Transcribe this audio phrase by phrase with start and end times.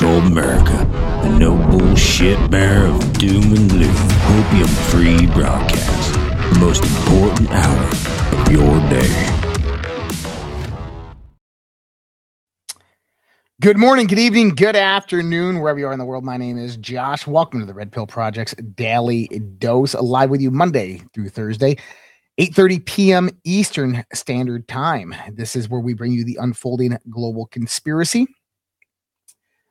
[0.00, 0.72] controlled America,
[1.22, 3.94] the no bullshit bearer of doom and gloom,
[4.38, 6.14] opium free broadcast,
[6.54, 7.84] the most important hour
[8.40, 9.26] of your day.
[13.60, 16.24] Good morning, good evening, good afternoon, wherever you are in the world.
[16.24, 17.26] My name is Josh.
[17.26, 19.26] Welcome to the Red Pill Project's Daily
[19.58, 21.76] Dose, live with you Monday through Thursday,
[22.40, 23.30] 8:30 p.m.
[23.44, 25.14] Eastern Standard Time.
[25.30, 28.26] This is where we bring you the unfolding global conspiracy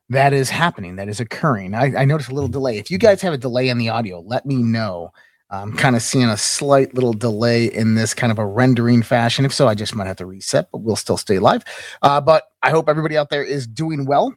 [0.09, 1.75] that is happening, that is occurring.
[1.75, 2.77] I, I noticed a little delay.
[2.77, 5.11] If you guys have a delay in the audio, let me know.
[5.51, 9.45] I'm kind of seeing a slight little delay in this kind of a rendering fashion.
[9.45, 11.63] If so, I just might have to reset, but we'll still stay live.
[12.03, 14.35] Uh, but I hope everybody out there is doing well.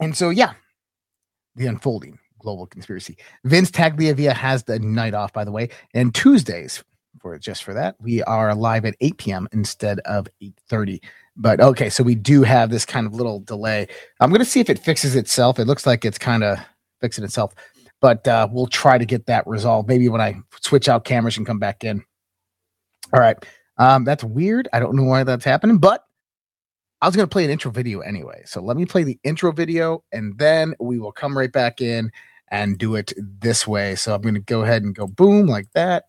[0.00, 0.54] And so, yeah,
[1.54, 3.18] the unfolding global conspiracy.
[3.44, 6.82] Vince Tagliavia has the night off, by the way, and Tuesdays
[7.20, 9.48] for just for that we are live at 8 p.m.
[9.52, 11.00] instead of 8:30.
[11.36, 13.86] But okay, so we do have this kind of little delay.
[14.20, 15.58] I'm going to see if it fixes itself.
[15.58, 16.58] It looks like it's kind of
[17.00, 17.54] fixing itself
[18.00, 19.88] but uh, we'll try to get that resolved.
[19.88, 22.02] Maybe when I switch out cameras and come back in.
[23.12, 23.36] All right.
[23.76, 24.68] Um, that's weird.
[24.72, 26.04] I don't know why that's happening, but
[27.00, 28.42] I was going to play an intro video anyway.
[28.46, 32.10] So let me play the intro video and then we will come right back in
[32.48, 33.94] and do it this way.
[33.94, 36.04] So I'm going to go ahead and go boom like that.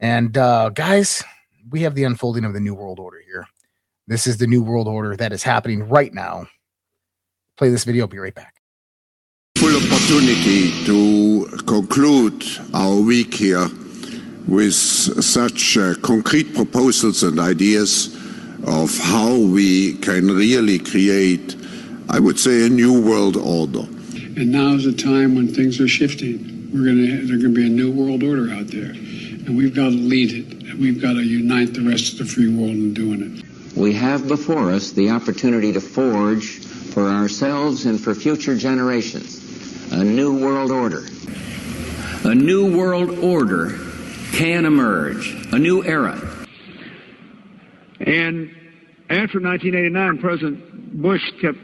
[0.00, 1.22] And uh, guys,
[1.70, 3.46] we have the unfolding of the New World Order here.
[4.12, 6.46] This is the New World Order that is happening right now.
[7.56, 8.04] Play this video.
[8.04, 8.56] I'll be right back
[9.56, 13.68] full opportunity to conclude our week here
[14.46, 18.14] with such uh, concrete proposals and ideas
[18.66, 21.56] of how we can really create,
[22.10, 23.86] I would say, a new world order.
[24.36, 26.68] And now is a time when things are shifting.
[26.70, 29.74] We're going to there's going to be a new world order out there, and we've
[29.74, 30.68] got to lead it.
[30.68, 33.51] And we've got to unite the rest of the free world in doing it.
[33.76, 36.60] We have before us the opportunity to forge
[36.92, 39.40] for ourselves and for future generations
[39.92, 41.04] a new world order.
[42.24, 43.78] A new world order
[44.32, 46.18] can emerge, a new era.
[48.00, 48.50] And
[49.10, 51.58] after 1989, President Bush kept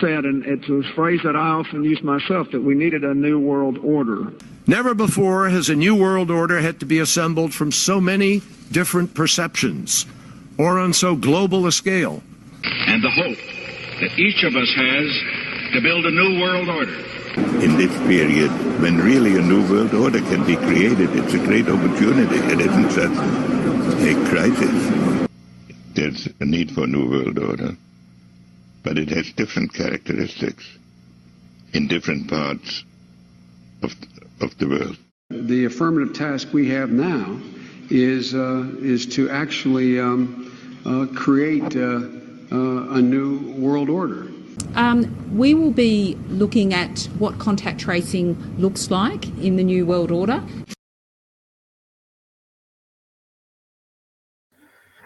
[0.00, 3.38] said, and it's a phrase that I often use myself, that we needed a new
[3.38, 4.32] world order.
[4.66, 9.14] Never before has a new world order had to be assembled from so many different
[9.14, 10.06] perceptions
[10.60, 12.22] or on so global a scale.
[12.64, 13.38] And the hope
[14.00, 16.98] that each of us has to build a new world order
[17.64, 18.50] in this period
[18.82, 21.08] when really a new world order can be created.
[21.16, 22.36] It's a great opportunity.
[22.52, 23.20] It isn't just
[24.04, 25.28] a crisis.
[25.94, 27.74] There's a need for a new world order,
[28.82, 30.68] but it has different characteristics
[31.72, 32.84] in different parts
[33.82, 33.94] of,
[34.42, 34.96] of the world.
[35.30, 37.40] The affirmative task we have now
[37.88, 40.49] is, uh, is to actually um, uh,
[41.14, 42.00] create uh,
[42.52, 44.30] uh a new world order.
[44.74, 50.10] Um, we will be looking at what contact tracing looks like in the New World
[50.10, 50.42] Order.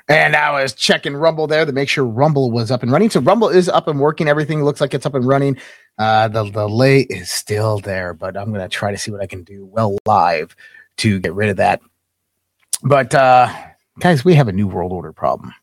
[0.06, 3.08] And I was checking Rumble there to make sure Rumble was up and running.
[3.08, 4.28] So Rumble is up and working.
[4.28, 5.58] Everything looks like it's up and running.
[5.96, 9.22] Uh, the, the delay is still there, but I'm going to try to see what
[9.22, 10.54] I can do well live
[10.98, 11.80] to get rid of that.
[12.82, 13.50] But uh,
[13.98, 15.54] guys, we have a new world order problem.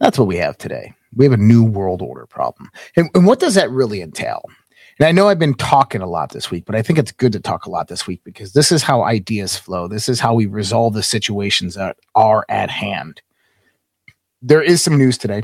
[0.00, 0.94] That's what we have today.
[1.14, 2.70] We have a new world order problem.
[2.96, 4.42] And, and what does that really entail?
[4.98, 7.32] And I know I've been talking a lot this week, but I think it's good
[7.32, 9.88] to talk a lot this week because this is how ideas flow.
[9.88, 13.22] This is how we resolve the situations that are at hand.
[14.42, 15.42] There is some news today.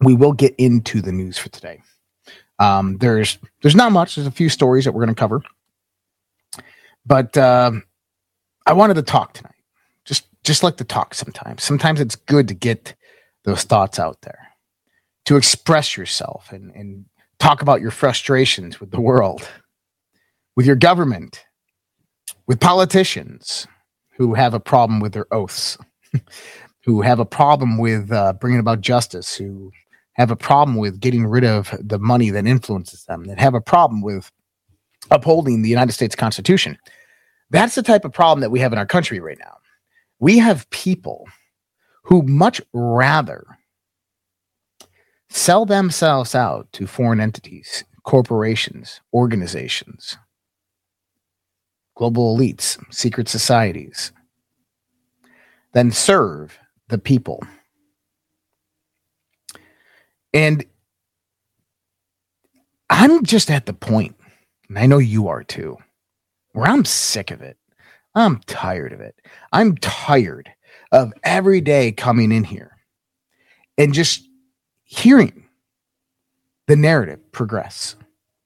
[0.00, 1.82] We will get into the news for today.
[2.58, 4.14] Um, there's there's not much.
[4.14, 5.42] There's a few stories that we're going to cover,
[7.06, 7.72] but uh,
[8.66, 9.54] I wanted to talk tonight.
[10.04, 11.62] Just just like to talk sometimes.
[11.62, 12.94] Sometimes it's good to get
[13.44, 14.48] those thoughts out there
[15.26, 17.04] to express yourself and, and
[17.38, 19.48] talk about your frustrations with the world,
[20.56, 21.44] with your government,
[22.46, 23.66] with politicians
[24.16, 25.78] who have a problem with their oaths,
[26.84, 29.70] who have a problem with uh, bringing about justice, who
[30.14, 33.60] have a problem with getting rid of the money that influences them, that have a
[33.60, 34.30] problem with
[35.10, 36.76] upholding the United States Constitution.
[37.50, 39.56] That's the type of problem that we have in our country right now.
[40.18, 41.26] We have people
[42.04, 43.44] who much rather
[45.28, 50.18] sell themselves out to foreign entities, corporations, organizations,
[51.96, 54.12] global elites, secret societies,
[55.72, 56.58] than serve
[56.88, 57.44] the people.
[60.32, 60.64] And
[62.88, 64.16] I'm just at the point,
[64.68, 65.76] and I know you are too,
[66.52, 67.56] where I'm sick of it.
[68.14, 69.14] I'm tired of it.
[69.52, 70.50] I'm tired
[70.92, 72.76] of every day coming in here
[73.78, 74.22] and just
[74.84, 75.48] hearing
[76.66, 77.96] the narrative progress,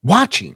[0.03, 0.55] watching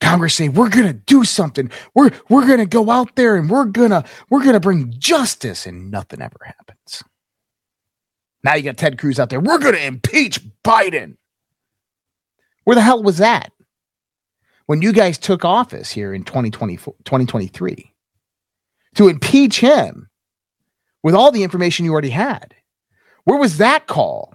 [0.00, 1.70] Congress say we're to do something.
[1.94, 6.20] We're we're to go out there and we're to we're to bring justice and nothing
[6.20, 7.02] ever happens.
[8.42, 9.40] Now you got Ted Cruz out there.
[9.40, 11.16] We're to impeach Biden.
[12.64, 13.52] Where the hell was that?
[14.66, 17.94] When you guys took office here in 2024, 2023
[18.96, 20.08] to impeach him
[21.04, 22.54] with all the information you already had.
[23.24, 24.34] Where was that call?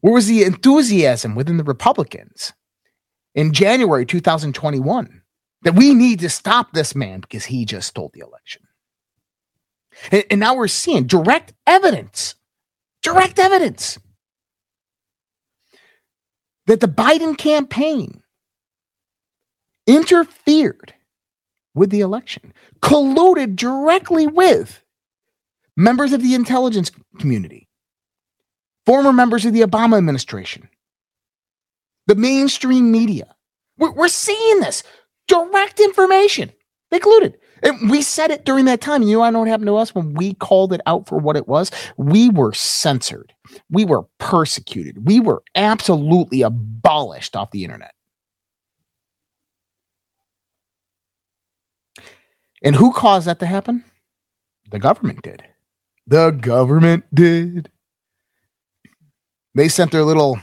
[0.00, 2.52] Where was the enthusiasm within the Republicans
[3.34, 5.22] in January 2021
[5.62, 8.62] that we need to stop this man because he just stole the election?
[10.12, 12.34] And, and now we're seeing direct evidence,
[13.02, 13.98] direct evidence
[16.66, 18.22] that the Biden campaign
[19.86, 20.92] interfered
[21.74, 24.82] with the election, colluded directly with
[25.76, 27.68] members of the intelligence community,
[28.84, 30.68] former members of the Obama administration,
[32.06, 33.34] the mainstream media.
[33.78, 34.82] We're, we're seeing this
[35.28, 36.52] direct information.
[36.90, 37.34] They colluded.
[37.62, 39.02] And we said it during that time.
[39.02, 41.70] You know what happened to us when we called it out for what it was?
[41.96, 43.32] We were censored.
[43.70, 45.06] We were persecuted.
[45.06, 47.92] We were absolutely abolished off the internet.
[52.62, 53.84] And who caused that to happen?
[54.70, 55.44] The government did.
[56.06, 57.70] The government did.
[59.54, 60.38] They sent their little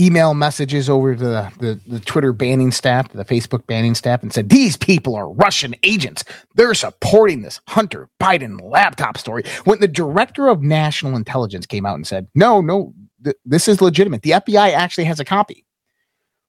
[0.00, 4.32] email messages over to the, the, the, Twitter banning staff, the Facebook banning staff, and
[4.32, 6.24] said, These people are Russian agents.
[6.54, 9.44] They're supporting this Hunter Biden laptop story.
[9.64, 13.82] When the director of national intelligence came out and said, No, no, th- this is
[13.82, 14.22] legitimate.
[14.22, 15.66] The FBI actually has a copy.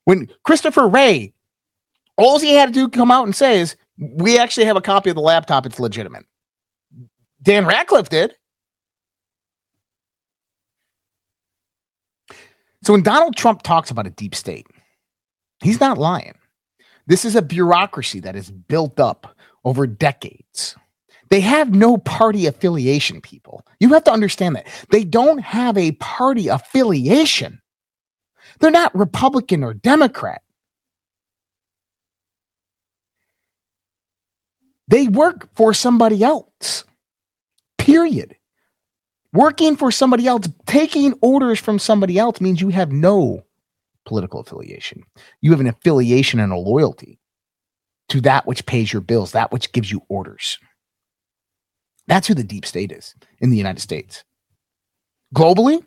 [0.06, 1.34] When Christopher Wray,
[2.18, 5.10] all he had to do come out and say is, We actually have a copy
[5.10, 5.66] of the laptop.
[5.66, 6.26] It's legitimate.
[7.42, 8.36] Dan Ratcliffe did.
[12.84, 14.68] So when Donald Trump talks about a deep state,
[15.62, 16.36] he's not lying.
[17.08, 20.76] This is a bureaucracy that is built up over decades.
[21.30, 23.66] They have no party affiliation, people.
[23.80, 24.68] You have to understand that.
[24.90, 27.62] They don't have a party affiliation.
[28.60, 30.42] They're not Republican or Democrat.
[34.88, 36.84] They work for somebody else.
[37.82, 38.36] Period.
[39.34, 43.44] Working for somebody else, taking orders from somebody else means you have no
[44.06, 45.04] political affiliation.
[45.42, 47.20] You have an affiliation and a loyalty
[48.10, 50.60] to that which pays your bills, that which gives you orders.
[52.08, 54.24] That's who the deep state is in the United States.
[55.34, 55.84] Globally,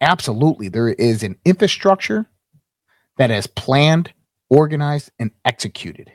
[0.00, 2.26] absolutely, there is an infrastructure
[3.18, 4.12] that is planned,
[4.48, 6.12] organized, and executed.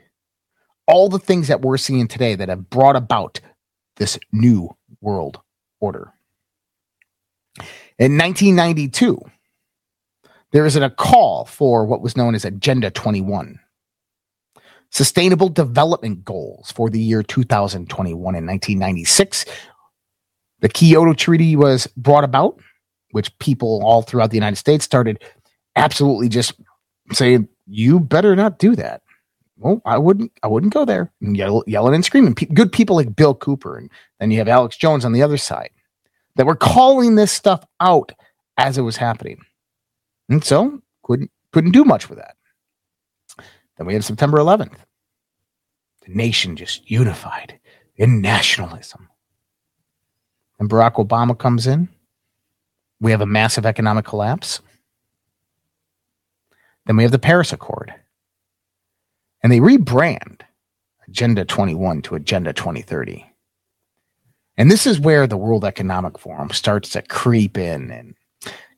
[0.88, 3.40] All the things that we're seeing today that have brought about
[4.02, 4.68] this new
[5.00, 5.38] world
[5.78, 6.12] order.
[8.00, 9.16] In 1992,
[10.50, 13.60] there is a call for what was known as Agenda 21,
[14.90, 18.34] Sustainable Development Goals for the year 2021.
[18.34, 19.44] In 1996,
[20.58, 22.58] the Kyoto Treaty was brought about,
[23.12, 25.22] which people all throughout the United States started
[25.76, 26.54] absolutely just
[27.12, 29.02] saying, "You better not do that."
[29.62, 32.34] Well, I wouldn't, I wouldn't go there and yell, yelling and screaming.
[32.34, 35.36] Pe- good people like Bill Cooper, and then you have Alex Jones on the other
[35.36, 35.70] side
[36.36, 38.12] that were calling this stuff out
[38.56, 39.40] as it was happening,
[40.28, 42.36] and so couldn't couldn't do much with that.
[43.76, 44.78] Then we had September 11th,
[46.06, 47.58] the nation just unified
[47.96, 49.08] in nationalism,
[50.58, 51.88] and Barack Obama comes in.
[53.00, 54.60] We have a massive economic collapse.
[56.86, 57.94] Then we have the Paris Accord
[59.42, 60.42] and they rebrand
[61.08, 63.26] Agenda 21 to Agenda 2030.
[64.56, 67.90] And this is where the World Economic Forum starts to creep in.
[67.90, 68.14] And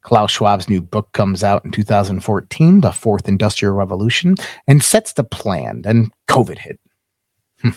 [0.02, 5.24] Klaus Schwab's new book comes out in 2014, The Fourth Industrial Revolution, and sets the
[5.24, 5.82] plan.
[5.84, 6.80] And COVID hit.
[7.60, 7.70] Hmm.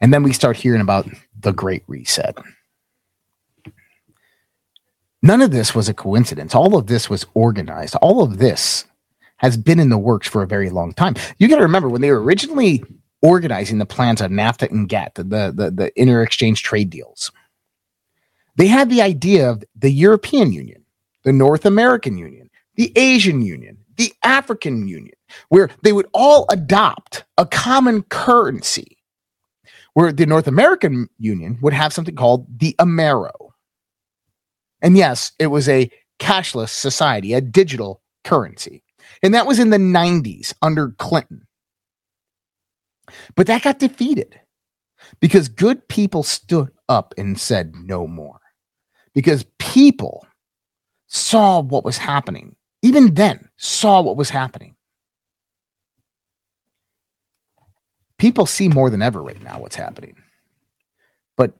[0.00, 1.08] And then we start hearing about
[1.38, 2.36] the Great Reset.
[5.20, 6.54] None of this was a coincidence.
[6.54, 7.96] All of this was organized.
[7.96, 8.84] All of this
[9.38, 11.14] has been in the works for a very long time.
[11.38, 12.84] You got to remember when they were originally
[13.22, 17.32] organizing the plans of NAFTA and GATT, the, the, the inter exchange trade deals,
[18.56, 20.84] they had the idea of the European Union,
[21.24, 25.14] the North American Union, the Asian Union, the African Union,
[25.48, 28.98] where they would all adopt a common currency,
[29.94, 33.30] where the North American Union would have something called the Amero.
[34.80, 35.90] And yes, it was a
[36.20, 38.82] cashless society, a digital currency.
[39.22, 41.46] And that was in the 90s under Clinton.
[43.34, 44.40] But that got defeated
[45.20, 48.40] because good people stood up and said no more.
[49.14, 50.26] Because people
[51.06, 52.54] saw what was happening.
[52.82, 54.76] Even then, saw what was happening.
[58.18, 60.16] People see more than ever right now what's happening.
[61.36, 61.54] But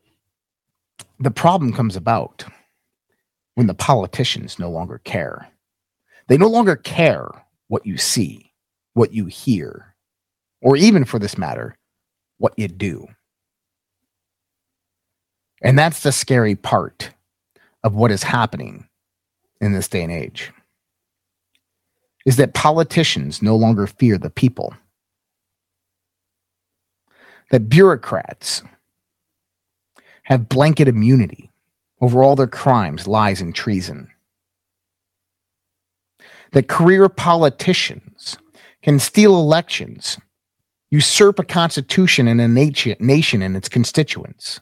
[1.18, 2.44] the problem comes about
[3.54, 5.48] when the politicians no longer care.
[6.28, 7.28] They no longer care
[7.68, 8.52] what you see,
[8.94, 9.94] what you hear,
[10.60, 11.76] or even for this matter,
[12.38, 13.06] what you do.
[15.62, 17.10] And that's the scary part
[17.82, 18.88] of what is happening
[19.60, 20.52] in this day and age
[22.24, 24.74] is that politicians no longer fear the people.
[27.50, 28.62] That bureaucrats
[30.24, 31.50] have blanket immunity
[32.02, 34.10] over all their crimes, lies, and treason.
[36.52, 38.38] That career politicians
[38.82, 40.18] can steal elections,
[40.90, 44.60] usurp a constitution and a nation and its constituents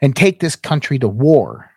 [0.00, 1.70] and take this country to war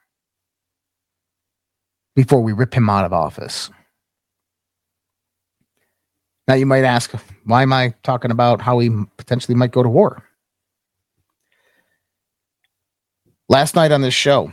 [2.15, 3.69] before we rip him out of office.
[6.47, 7.11] Now, you might ask,
[7.45, 10.23] why am I talking about how he potentially might go to war?
[13.47, 14.51] Last night on this show,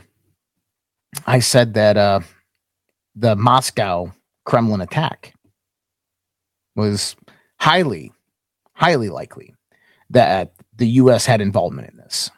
[1.27, 2.21] I said that uh,
[3.19, 4.13] the Moscow
[4.45, 5.35] Kremlin attack
[6.77, 7.17] was
[7.59, 8.13] highly,
[8.75, 9.55] highly likely
[10.11, 11.27] that the U.S.
[11.27, 12.31] had involvement in this.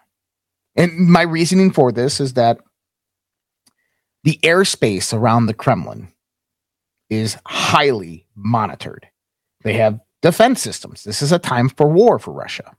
[0.75, 2.59] And my reasoning for this is that
[4.25, 6.09] the airspace around the Kremlin
[7.11, 9.07] is highly monitored.
[9.63, 11.05] They have defense systems.
[11.05, 12.75] This is a time for war for Russia.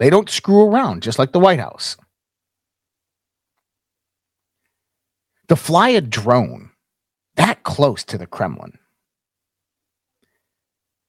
[0.00, 1.96] They don't screw around, just like the White House.
[5.48, 6.65] To fly a drone
[7.36, 8.78] that close to the Kremlin,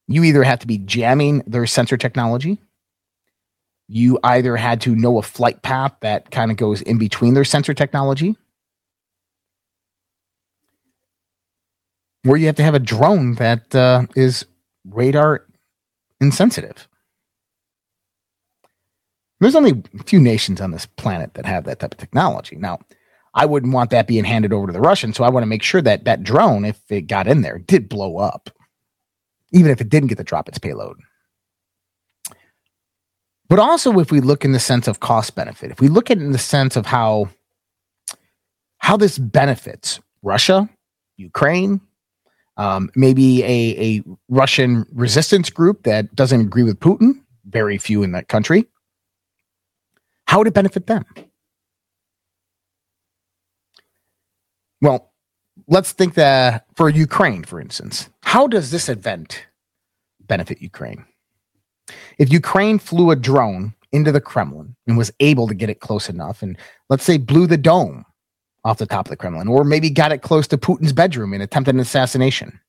[0.07, 2.59] you either have to be jamming their sensor technology
[3.87, 7.45] you either had to know a flight path that kind of goes in between their
[7.45, 8.35] sensor technology,
[12.27, 14.45] or you have to have a drone that uh, is
[14.89, 15.45] radar
[16.19, 16.87] insensitive.
[19.39, 22.55] There's only a few nations on this planet that have that type of technology.
[22.55, 22.79] Now,
[23.37, 25.61] I wouldn't want that being handed over to the Russians, so I want to make
[25.61, 28.49] sure that that drone, if it got in there, did blow up,
[29.51, 30.97] even if it didn't get to drop its payload.
[33.47, 36.17] But also, if we look in the sense of cost benefit, if we look at
[36.17, 37.29] it in the sense of how
[38.79, 40.67] how this benefits Russia,
[41.17, 41.79] Ukraine,
[42.57, 43.47] um, maybe a,
[43.79, 48.65] a Russian resistance group that doesn't agree with Putin, very few in that country.
[50.25, 51.05] How would it benefit them?
[54.81, 55.11] Well,
[55.67, 59.45] let's think that for Ukraine, for instance, how does this event
[60.21, 61.05] benefit Ukraine?
[62.17, 66.09] If Ukraine flew a drone into the Kremlin and was able to get it close
[66.09, 66.57] enough, and
[66.89, 68.05] let's say blew the dome
[68.63, 71.41] off the top of the Kremlin, or maybe got it close to Putin's bedroom and
[71.41, 72.59] attempted an assassination,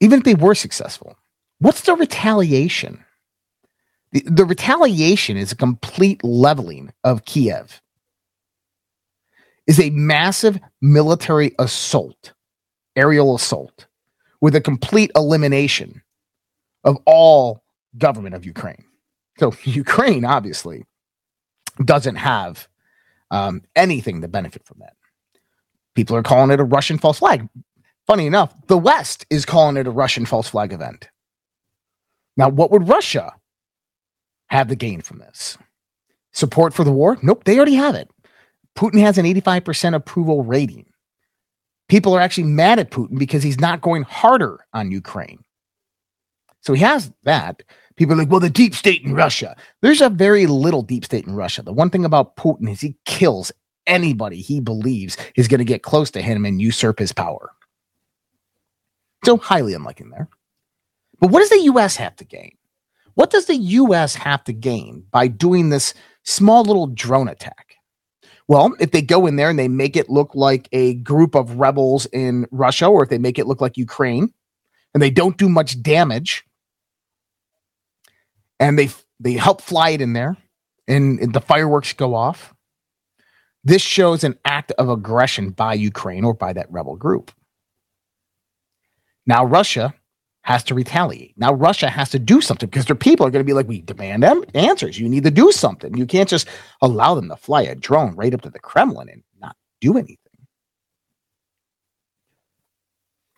[0.00, 1.16] even if they were successful,
[1.58, 3.04] what's the retaliation?
[4.12, 7.80] The, the retaliation is a complete leveling of Kiev.
[9.68, 12.32] Is a massive military assault,
[12.96, 13.86] aerial assault
[14.40, 16.02] with a complete elimination
[16.84, 17.62] of all
[17.96, 18.84] government of Ukraine.
[19.38, 20.84] So Ukraine obviously
[21.84, 22.66] doesn't have
[23.30, 24.94] um, anything to benefit from that.
[25.94, 27.48] People are calling it a Russian false flag.
[28.06, 31.10] Funny enough, the West is calling it a Russian false flag event.
[32.36, 33.34] Now, what would Russia
[34.46, 35.58] have to gain from this?
[36.32, 37.18] Support for the war?
[37.20, 38.08] Nope, they already have it.
[38.78, 40.86] Putin has an 85% approval rating
[41.88, 45.42] people are actually mad at Putin because he's not going harder on Ukraine.
[46.60, 47.62] So he has that.
[47.96, 49.56] People are like, well, the deep state in Russia.
[49.82, 51.62] There's a very little deep state in Russia.
[51.62, 53.50] The one thing about Putin is he kills
[53.86, 57.50] anybody he believes is going to get close to him and usurp his power.
[59.24, 60.28] So highly unlikely there.
[61.20, 62.52] But what does the US have to gain?
[63.14, 67.77] What does the US have to gain by doing this small little drone attack?
[68.48, 71.56] Well, if they go in there and they make it look like a group of
[71.56, 74.32] rebels in Russia, or if they make it look like Ukraine,
[74.94, 76.44] and they don't do much damage,
[78.58, 78.88] and they
[79.20, 80.36] they help fly it in there,
[80.86, 82.54] and, and the fireworks go off,
[83.64, 87.30] this shows an act of aggression by Ukraine or by that rebel group.
[89.26, 89.92] Now, Russia
[90.48, 91.34] has to retaliate.
[91.36, 93.82] Now Russia has to do something because their people are going to be like, we
[93.82, 94.24] demand
[94.54, 94.98] answers.
[94.98, 95.94] You need to do something.
[95.94, 96.48] You can't just
[96.80, 100.16] allow them to fly a drone right up to the Kremlin and not do anything.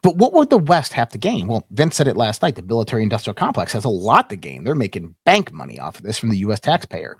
[0.04, 1.48] But what would the West have to gain?
[1.48, 2.54] Well, Vince said it last night.
[2.54, 4.62] The military industrial complex has a lot to gain.
[4.62, 7.16] They're making bank money off of this from the US taxpayer.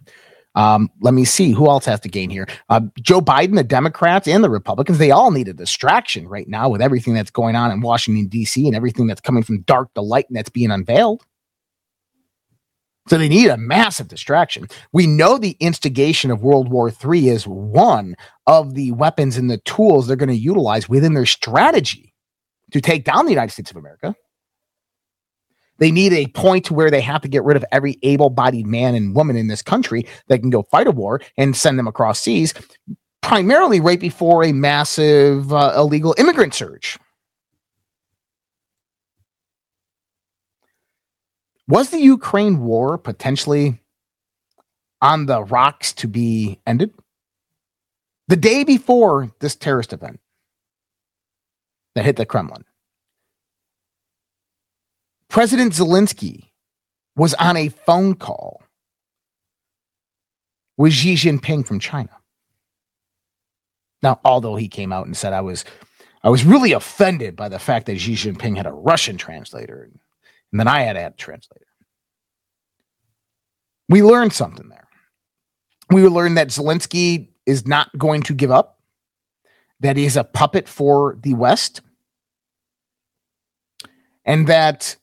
[0.54, 2.46] Um, let me see who else has to gain here.
[2.68, 6.68] Uh, Joe Biden, the Democrats, and the Republicans, they all need a distraction right now
[6.68, 10.00] with everything that's going on in Washington, D.C., and everything that's coming from dark to
[10.00, 11.24] light and that's being unveiled.
[13.08, 14.66] So they need a massive distraction.
[14.92, 18.14] We know the instigation of World War III is one
[18.46, 22.14] of the weapons and the tools they're going to utilize within their strategy
[22.72, 24.14] to take down the United States of America.
[25.80, 28.94] They need a point where they have to get rid of every able bodied man
[28.94, 32.20] and woman in this country that can go fight a war and send them across
[32.20, 32.54] seas,
[33.22, 36.98] primarily right before a massive uh, illegal immigrant surge.
[41.66, 43.80] Was the Ukraine war potentially
[45.00, 46.92] on the rocks to be ended?
[48.28, 50.20] The day before this terrorist event
[51.94, 52.64] that hit the Kremlin,
[55.30, 56.50] President Zelensky
[57.16, 58.62] was on a phone call
[60.76, 62.10] with Xi Jinping from China.
[64.02, 65.64] Now, although he came out and said I was
[66.22, 69.88] I was really offended by the fact that Xi Jinping had a Russian translator
[70.52, 71.66] and then I had add a translator.
[73.88, 74.88] We learned something there.
[75.90, 78.80] We learned that Zelensky is not going to give up,
[79.80, 81.82] that he is a puppet for the West,
[84.24, 84.96] and that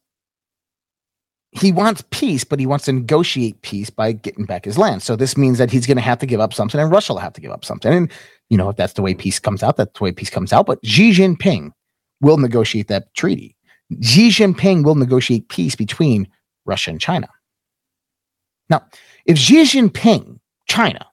[1.58, 5.02] he wants peace, but he wants to negotiate peace by getting back his land.
[5.02, 7.20] So this means that he's going to have to give up something, and Russia will
[7.20, 7.92] have to give up something.
[7.92, 8.12] And
[8.50, 10.66] you know, if that's the way peace comes out, that's the way peace comes out.
[10.66, 11.72] But Xi Jinping
[12.22, 13.56] will negotiate that treaty.
[14.02, 16.28] Xi Jinping will negotiate peace between
[16.66, 17.30] Russia and China.
[18.70, 18.86] Now,
[19.26, 21.06] if Xi Jinping, China,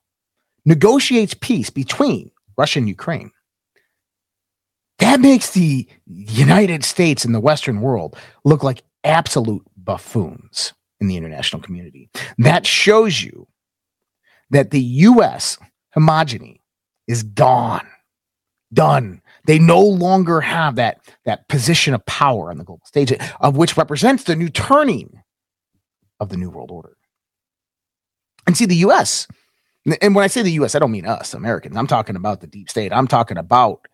[0.65, 3.31] negotiates peace between Russia and Ukraine,
[4.99, 11.17] that makes the United States and the Western world look like absolute buffoons in the
[11.17, 12.09] international community.
[12.37, 13.47] That shows you
[14.49, 15.57] that the US
[15.95, 16.59] homogeny
[17.07, 17.87] is gone,
[18.73, 19.21] done.
[19.45, 23.77] They no longer have that, that position of power on the global stage, of which
[23.77, 25.21] represents the new turning
[26.19, 26.97] of the New World Order.
[28.47, 29.27] And see, the US,
[30.01, 31.77] and when I say the US, I don't mean us, Americans.
[31.77, 32.93] I'm talking about the deep state.
[32.93, 33.87] I'm talking about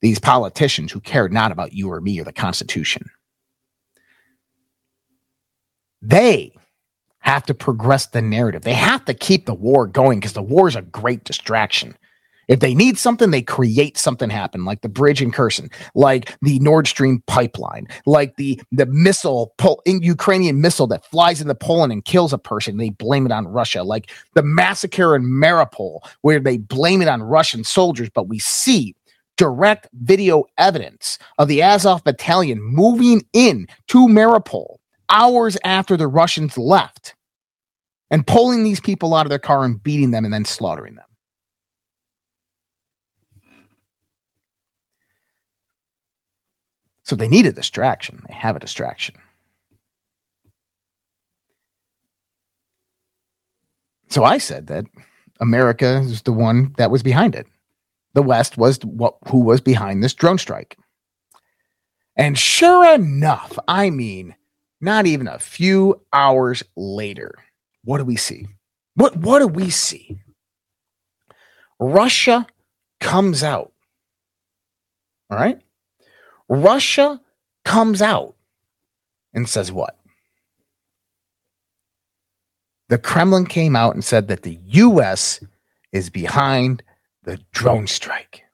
[0.00, 3.10] these politicians who care not about you or me or the Constitution.
[6.02, 6.52] They
[7.20, 8.62] have to progress the narrative.
[8.62, 11.96] They have to keep the war going because the war is a great distraction.
[12.48, 16.58] If they need something, they create something happen, like the bridge in Kherson, like the
[16.60, 19.54] Nord Stream pipeline, like the the missile,
[19.86, 22.78] Ukrainian missile that flies into Poland and kills a person.
[22.78, 27.22] They blame it on Russia, like the massacre in Mariupol, where they blame it on
[27.22, 28.08] Russian soldiers.
[28.08, 28.94] But we see
[29.36, 34.77] direct video evidence of the Azov battalion moving in to Mariupol
[35.10, 37.14] hours after the Russians left
[38.10, 41.04] and pulling these people out of their car and beating them and then slaughtering them.
[47.02, 48.22] So they need a distraction.
[48.28, 49.14] They have a distraction.
[54.10, 54.84] So I said that
[55.40, 57.46] America is the one that was behind it.
[58.14, 60.76] The West was what who was behind this drone strike.
[62.16, 64.34] And sure enough, I mean,
[64.80, 67.34] not even a few hours later,
[67.84, 68.46] what do we see?
[68.94, 70.18] What what do we see?
[71.78, 72.46] Russia
[73.00, 73.72] comes out.
[75.30, 75.60] All right?
[76.48, 77.20] Russia
[77.64, 78.34] comes out
[79.34, 79.96] and says what?
[82.88, 85.44] The Kremlin came out and said that the US
[85.92, 86.82] is behind
[87.22, 88.44] the drone strike.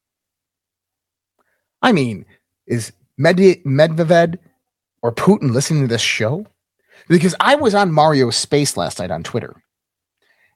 [1.80, 2.26] I mean,
[2.66, 4.38] is Medvedev
[5.04, 6.46] or Putin listening to this show?
[7.08, 9.54] Because I was on Mario's space last night on Twitter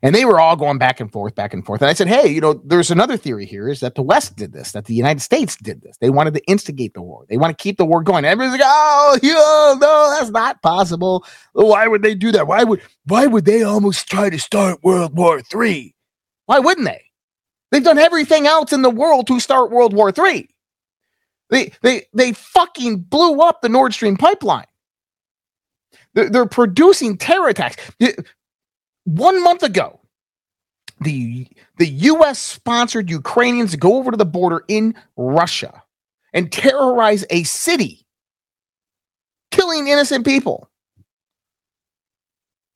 [0.02, 1.82] and they were all going back and forth, back and forth.
[1.82, 4.52] And I said, hey, you know, there's another theory here is that the West did
[4.52, 5.96] this, that the United States did this.
[6.00, 7.26] They wanted to instigate the war.
[7.28, 8.24] They want to keep the war going.
[8.24, 11.26] Everybody's like, oh, yeah, no, that's not possible.
[11.52, 12.46] Why would they do that?
[12.46, 15.94] Why would why would they almost try to start World War Three?
[16.46, 17.02] Why wouldn't they?
[17.70, 20.48] They've done everything else in the world to start World War Three.
[21.50, 24.66] They they they fucking blew up the Nord Stream pipeline.
[26.14, 27.76] They're, they're producing terror attacks
[29.04, 30.00] one month ago,
[31.00, 31.46] the
[31.78, 32.38] the U.S.
[32.38, 35.82] sponsored Ukrainians to go over to the border in Russia
[36.34, 38.06] and terrorize a city,
[39.50, 40.68] killing innocent people.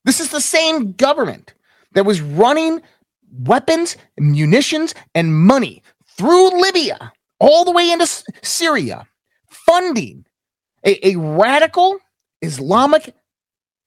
[0.05, 1.55] This is the same government
[1.93, 2.81] that was running
[3.41, 5.83] weapons, munitions, and money
[6.17, 8.07] through Libya all the way into
[8.43, 9.07] Syria,
[9.51, 10.25] funding
[10.85, 11.99] a, a radical
[12.41, 13.15] Islamic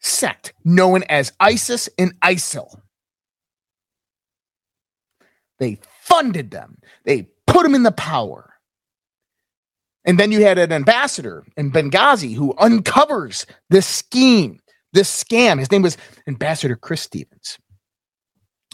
[0.02, 2.82] sect known as ISIS and ISIL.
[5.58, 6.78] They funded them.
[7.06, 8.54] They put them in the power.
[10.04, 14.60] And then you had an ambassador in Benghazi who uncovers this scheme,
[14.92, 15.60] this scam.
[15.60, 17.58] His name was Ambassador Chris Stevens.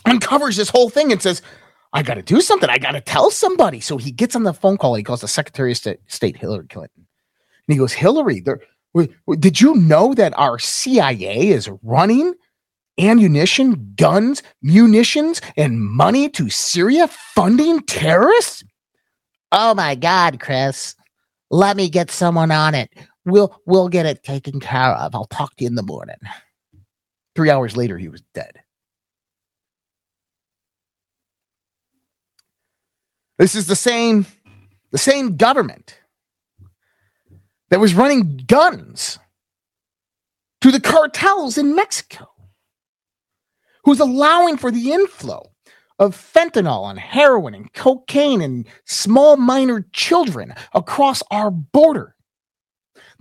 [0.05, 1.43] Uncovers this whole thing and says,
[1.93, 2.69] I got to do something.
[2.69, 3.79] I got to tell somebody.
[3.79, 4.95] So he gets on the phone call.
[4.95, 5.77] He calls the Secretary of
[6.07, 7.05] State, Hillary Clinton.
[7.67, 8.61] And he goes, Hillary, there,
[9.39, 12.33] did you know that our CIA is running
[12.99, 18.63] ammunition, guns, munitions, and money to Syria funding terrorists?
[19.51, 20.95] Oh my God, Chris.
[21.49, 22.89] Let me get someone on it.
[23.25, 25.13] We'll we'll get it taken care of.
[25.13, 26.15] I'll talk to you in the morning.
[27.35, 28.60] Three hours later, he was dead.
[33.41, 34.27] This is the same,
[34.91, 35.97] the same government
[37.71, 39.17] that was running guns
[40.61, 42.29] to the cartels in Mexico,
[43.83, 45.49] who's allowing for the inflow
[45.97, 52.15] of fentanyl and heroin and cocaine and small minor children across our border.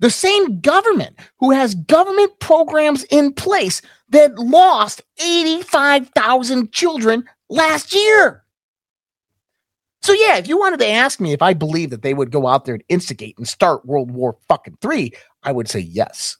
[0.00, 3.80] The same government who has government programs in place
[4.10, 8.44] that lost 85,000 children last year.
[10.02, 12.46] So yeah, if you wanted to ask me if I believe that they would go
[12.46, 16.36] out there and instigate and start World War fucking 3, I would say yes.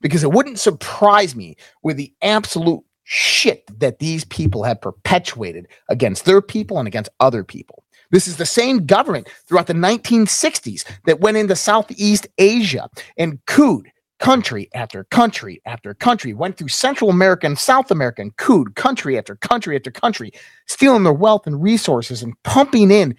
[0.00, 6.24] Because it wouldn't surprise me with the absolute shit that these people have perpetuated against
[6.24, 7.84] their people and against other people.
[8.10, 13.90] This is the same government throughout the 1960s that went into Southeast Asia and cooed
[14.18, 19.16] country after country after country, went through Central America and South America and cooed country
[19.18, 20.32] after country after country,
[20.66, 23.14] stealing their wealth and resources and pumping in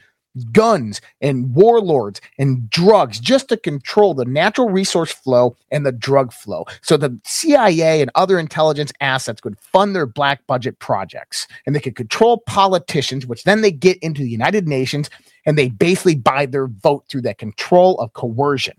[0.51, 6.31] guns and warlords and drugs just to control the natural resource flow and the drug
[6.31, 6.65] flow.
[6.81, 11.79] So the CIA and other intelligence assets could fund their black budget projects and they
[11.79, 15.09] could control politicians, which then they get into the United Nations
[15.45, 18.75] and they basically buy their vote through that control of coercion.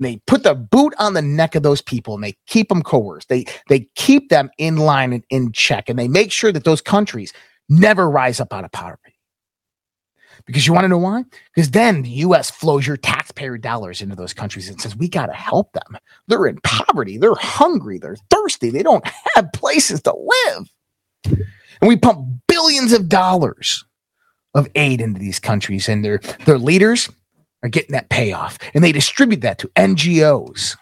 [0.00, 3.28] They put the boot on the neck of those people and they keep them coerced.
[3.28, 6.80] They they keep them in line and in check and they make sure that those
[6.80, 7.32] countries
[7.68, 9.14] never rise up out of poverty.
[10.46, 11.24] Because you want to know why?
[11.54, 15.26] Because then the US flows your taxpayer dollars into those countries and says, we got
[15.26, 15.98] to help them.
[16.26, 17.18] They're in poverty.
[17.18, 17.98] They're hungry.
[17.98, 18.70] They're thirsty.
[18.70, 20.70] They don't have places to live.
[21.80, 23.84] And we pump billions of dollars
[24.54, 27.10] of aid into these countries, and their, their leaders
[27.62, 28.58] are getting that payoff.
[28.74, 30.76] And they distribute that to NGOs,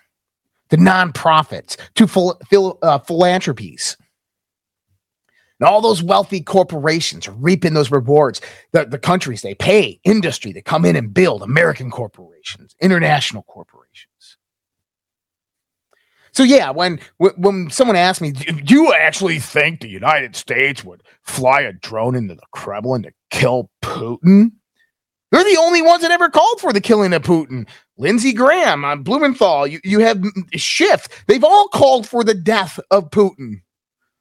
[0.71, 3.97] to nonprofits, to phil- phil- uh, philanthropies.
[5.59, 8.43] And all those wealthy corporations are reaping those rewards.
[8.73, 14.37] The, the countries they pay industry to come in and build American corporations, international corporations.
[16.33, 21.03] So yeah, when when someone asked me, "Do you actually think the United States would
[21.23, 24.51] fly a drone into the Kremlin to kill Putin?"
[25.37, 27.68] They're the only ones that ever called for the killing of Putin.
[27.99, 31.09] Lindsey Graham, uh, Blumenthal, you, you have Schiff.
[31.27, 33.61] They've all called for the death of Putin.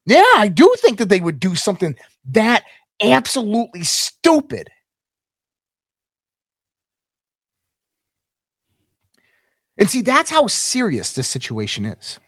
[0.05, 1.95] Yeah, I do think that they would do something
[2.31, 2.65] that
[3.01, 4.69] absolutely stupid.
[9.77, 12.19] And see, that's how serious this situation is.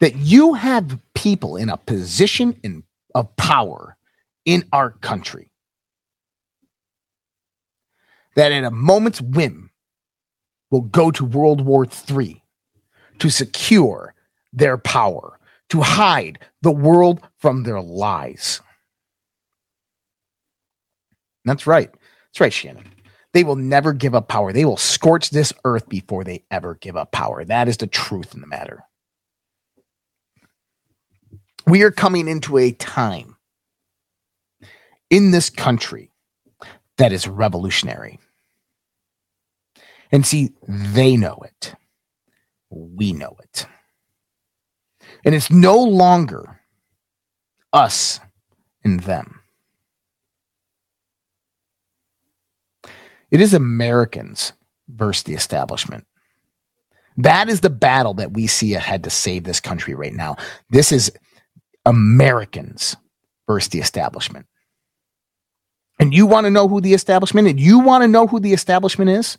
[0.00, 2.82] That you have people in a position in,
[3.14, 3.96] of power
[4.44, 5.52] in our country
[8.36, 9.70] that at a moment's whim
[10.70, 12.42] will go to World War III
[13.18, 14.14] to secure
[14.52, 15.38] their power
[15.70, 18.60] to hide the world from their lies.
[21.44, 21.90] That's right.
[21.90, 22.92] That's right, Shannon.
[23.32, 24.52] They will never give up power.
[24.52, 27.44] They will scorch this earth before they ever give up power.
[27.44, 28.82] That is the truth in the matter.
[31.66, 33.36] We are coming into a time
[35.10, 36.10] in this country
[36.96, 38.18] that is revolutionary.
[40.12, 41.74] And see, they know it.
[42.70, 43.66] We know it.
[45.24, 46.60] And it's no longer
[47.72, 48.20] us
[48.84, 49.40] and them.
[53.30, 54.52] It is Americans
[54.88, 56.06] versus the establishment.
[57.16, 60.36] That is the battle that we see ahead to save this country right now.
[60.70, 61.10] This is
[61.84, 62.96] Americans
[63.46, 64.46] versus the establishment.
[65.98, 68.52] And you want to know who the establishment and you want to know who the
[68.52, 69.38] establishment is?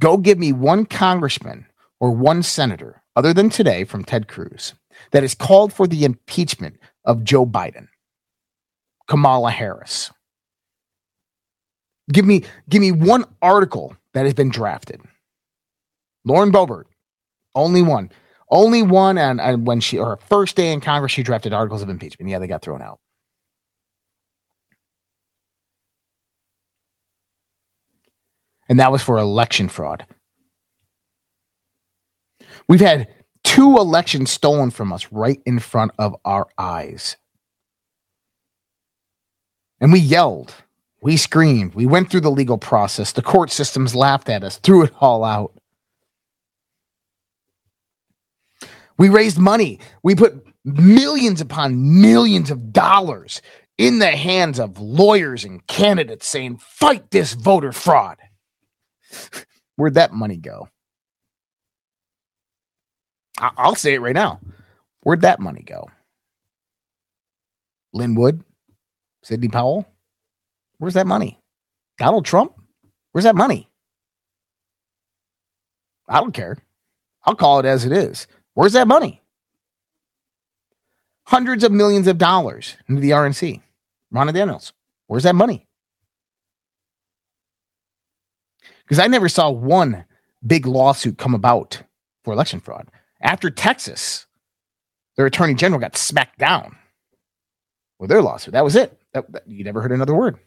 [0.00, 1.66] Go give me one congressman
[2.00, 4.74] or one senator, other than today from Ted Cruz,
[5.12, 7.88] that has called for the impeachment of Joe Biden,
[9.06, 10.10] Kamala Harris.
[12.10, 15.02] Give me, give me one article that has been drafted.
[16.24, 16.84] Lauren Boebert,
[17.54, 18.10] only one.
[18.50, 21.88] Only one, and, and when she, her first day in Congress, she drafted articles of
[21.88, 22.30] impeachment.
[22.30, 22.98] Yeah, they got thrown out.
[28.70, 30.06] And that was for election fraud.
[32.68, 33.08] We've had
[33.42, 37.16] two elections stolen from us right in front of our eyes.
[39.80, 40.54] And we yelled,
[41.02, 43.10] we screamed, we went through the legal process.
[43.10, 45.52] The court systems laughed at us, threw it all out.
[48.96, 49.80] We raised money.
[50.04, 53.42] We put millions upon millions of dollars
[53.78, 58.18] in the hands of lawyers and candidates saying, fight this voter fraud.
[59.76, 60.68] Where'd that money go?
[63.38, 64.40] I- I'll say it right now.
[65.02, 65.88] Where'd that money go?
[67.92, 68.44] Lin Wood,
[69.22, 69.86] Sidney Powell.
[70.78, 71.40] Where's that money?
[71.98, 72.54] Donald Trump.
[73.12, 73.68] Where's that money?
[76.08, 76.58] I don't care.
[77.24, 78.26] I'll call it as it is.
[78.54, 79.22] Where's that money?
[81.26, 83.60] Hundreds of millions of dollars into the RNC.
[84.12, 84.72] Ronna Daniels.
[85.06, 85.66] Where's that money?
[88.90, 90.04] Because I never saw one
[90.44, 91.80] big lawsuit come about
[92.24, 92.88] for election fraud.
[93.22, 94.26] After Texas,
[95.16, 96.76] their attorney general got smacked down
[98.00, 98.50] with their lawsuit.
[98.52, 99.00] That was it.
[99.14, 100.40] That, that, you never heard another word.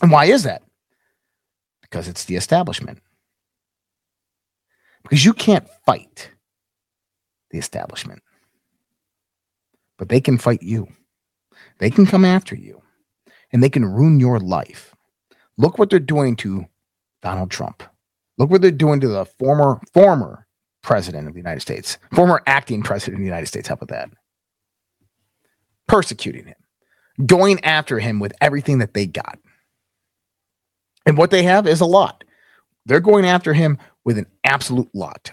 [0.00, 0.62] And why is that?
[1.80, 3.00] Because it's the establishment.
[5.02, 6.30] Because you can't fight
[7.50, 8.22] the establishment,
[9.98, 10.86] but they can fight you.
[11.80, 12.80] They can come after you
[13.50, 14.94] and they can ruin your life.
[15.58, 16.68] Look what they're doing to
[17.22, 17.82] Donald Trump.
[18.38, 20.46] Look what they're doing to the former former
[20.82, 23.68] president of the United States, former acting president of the United States.
[23.68, 24.10] How about that?
[25.86, 29.38] Persecuting him, going after him with everything that they got.
[31.06, 32.24] And what they have is a lot.
[32.86, 35.32] They're going after him with an absolute lot.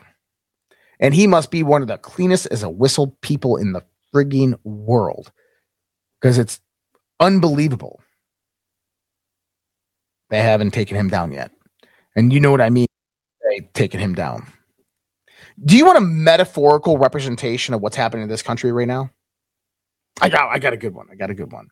[0.99, 4.59] And he must be one of the cleanest as a whistle people in the frigging
[4.63, 5.31] world
[6.19, 6.59] because it's
[7.19, 8.01] unbelievable.
[10.29, 11.51] They haven't taken him down yet.
[12.15, 12.87] And you know what I mean?
[13.49, 14.51] They've him down.
[15.63, 19.09] Do you want a metaphorical representation of what's happening in this country right now?
[20.21, 21.07] I got I got a good one.
[21.11, 21.69] I got a good one.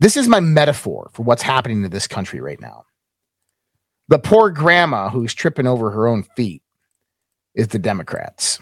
[0.00, 2.84] This is my metaphor for what's happening in this country right now.
[4.08, 6.62] The poor grandma who's tripping over her own feet
[7.54, 8.60] is the Democrats.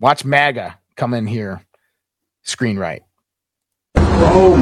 [0.00, 1.64] Watch MAGA come in here,
[2.42, 3.02] screen right.
[3.96, 4.56] Oh,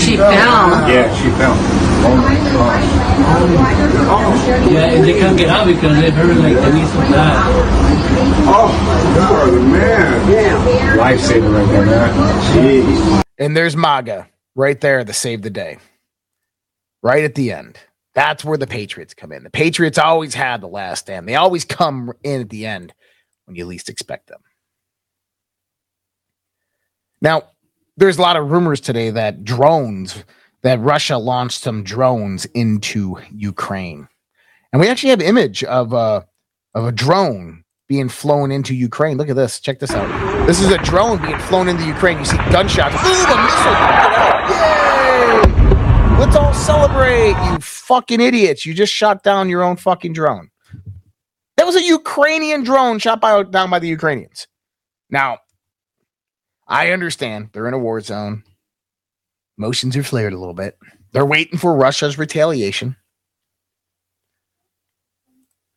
[0.00, 0.88] she, fell.
[0.88, 1.77] Yeah, she fell.
[2.00, 2.88] Oh my gosh.
[4.70, 7.36] Yeah, and they can't get out because they heard like they need some blood.
[8.50, 8.70] Oh,
[9.14, 10.30] you are the man.
[10.30, 10.96] Yeah.
[10.96, 12.14] Lifesaver right there, man.
[12.54, 13.22] Jeez.
[13.38, 15.78] And there's MAGA right there to save the day.
[17.02, 17.78] Right at the end.
[18.14, 19.44] That's where the Patriots come in.
[19.44, 21.28] The Patriots always had the last stand.
[21.28, 22.92] They always come in at the end
[23.44, 24.40] when you least expect them.
[27.20, 27.50] Now,
[27.96, 30.24] there's a lot of rumors today that drones,
[30.62, 34.08] that Russia launched some drones into Ukraine.
[34.72, 36.26] And we actually have image of a,
[36.74, 39.16] of a drone being flown into Ukraine.
[39.16, 39.60] Look at this.
[39.60, 40.46] Check this out.
[40.46, 42.18] This is a drone being flown into Ukraine.
[42.18, 42.94] You see gunshots.
[42.96, 43.72] Ooh, a missile.
[44.52, 44.98] Yay!
[46.18, 48.66] Let's all celebrate, you fucking idiots.
[48.66, 50.50] You just shot down your own fucking drone.
[51.56, 54.48] That was a Ukrainian drone shot by, down by the Ukrainians.
[55.10, 55.38] Now,
[56.66, 58.42] I understand they're in a war zone.
[59.58, 60.78] Emotions are flared a little bit.
[61.12, 62.96] They're waiting for Russia's retaliation.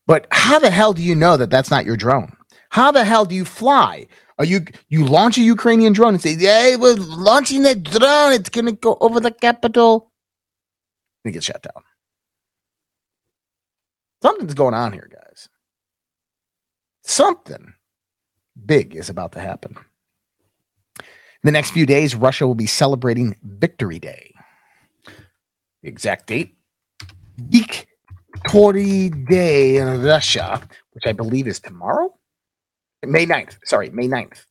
[0.07, 2.33] But how the hell do you know that that's not your drone?
[2.69, 4.07] How the hell do you fly?
[4.37, 8.33] Are you you launch a Ukrainian drone and say, "Yeah, we're launching that drone.
[8.33, 10.11] It's gonna go over the capital."
[11.23, 11.83] and get shut down.
[14.21, 15.49] Something's going on here, guys.
[17.03, 17.73] Something
[18.65, 19.77] big is about to happen.
[21.43, 24.33] The next few days, Russia will be celebrating Victory Day.
[25.81, 26.55] The exact date
[27.37, 32.13] Victory Day in Russia, which I believe is tomorrow.
[33.03, 33.57] May 9th.
[33.63, 34.45] Sorry, May 9th.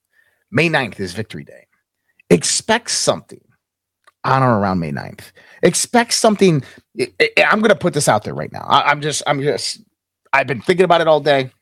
[0.50, 1.68] May 9th is Victory Day.
[2.28, 3.40] Expect something
[4.24, 5.30] on or around May 9th.
[5.62, 6.62] Expect something.
[7.38, 8.66] I'm going to put this out there right now.
[8.68, 9.80] I'm just, I'm just,
[10.32, 11.52] I've been thinking about it all day.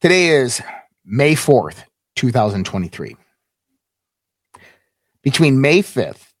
[0.00, 0.60] Today is
[1.04, 1.84] May 4th,
[2.16, 3.16] 2023.
[5.28, 6.32] Between May 5th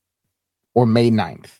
[0.74, 1.58] or May 9th,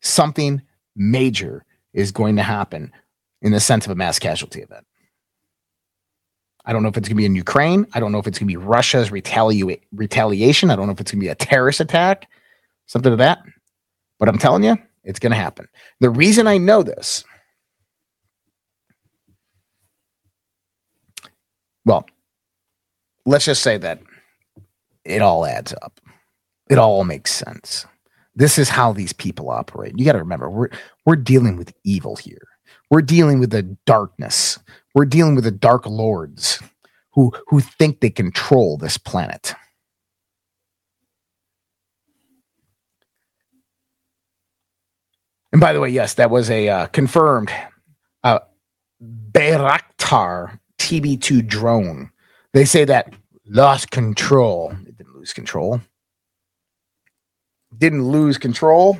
[0.00, 0.60] something
[0.96, 2.90] major is going to happen
[3.42, 4.84] in the sense of a mass casualty event.
[6.64, 7.86] I don't know if it's going to be in Ukraine.
[7.94, 10.70] I don't know if it's going to be Russia's retali- retaliation.
[10.70, 12.28] I don't know if it's going to be a terrorist attack,
[12.86, 13.38] something of that.
[14.18, 15.68] But I'm telling you, it's going to happen.
[16.00, 17.22] The reason I know this
[21.84, 22.04] Well,
[23.26, 24.00] let's just say that
[25.04, 26.00] it all adds up.
[26.72, 27.84] It all makes sense.
[28.34, 29.92] This is how these people operate.
[29.98, 30.70] You got to remember, we're
[31.04, 32.48] we're dealing with evil here.
[32.90, 34.58] We're dealing with the darkness.
[34.94, 36.62] We're dealing with the dark lords
[37.12, 39.52] who who think they control this planet.
[45.52, 47.50] And by the way, yes, that was a uh, confirmed
[48.24, 48.38] uh,
[49.30, 52.10] Bayraktar TB2 drone.
[52.54, 53.12] They say that
[53.46, 54.74] lost control.
[54.86, 55.82] It didn't lose control.
[57.76, 58.98] Didn't lose control.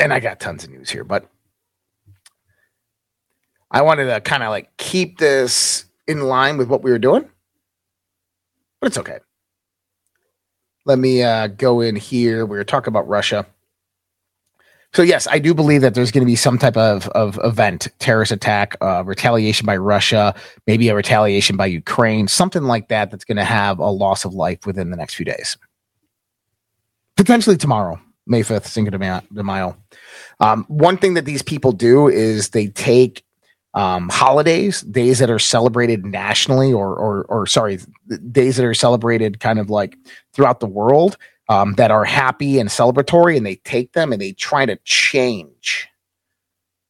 [0.00, 1.28] And I got tons of news here, but
[3.70, 7.28] I wanted to kind of like keep this in line with what we were doing,
[8.80, 9.18] but it's okay.
[10.86, 12.46] Let me uh, go in here.
[12.46, 13.46] We were talking about Russia.
[14.94, 17.88] So yes, I do believe that there's going to be some type of, of event,
[17.98, 20.34] terrorist attack, uh, retaliation by Russia,
[20.66, 23.10] maybe a retaliation by Ukraine, something like that.
[23.10, 25.58] That's going to have a loss of life within the next few days,
[27.16, 29.76] potentially tomorrow, May fifth, Cinco de Mayo.
[30.40, 33.22] Um, one thing that these people do is they take
[33.74, 37.78] um, holidays, days that are celebrated nationally, or, or or sorry,
[38.32, 39.96] days that are celebrated kind of like
[40.32, 44.32] throughout the world um, that are happy and celebratory, and they take them and they
[44.32, 45.88] try to change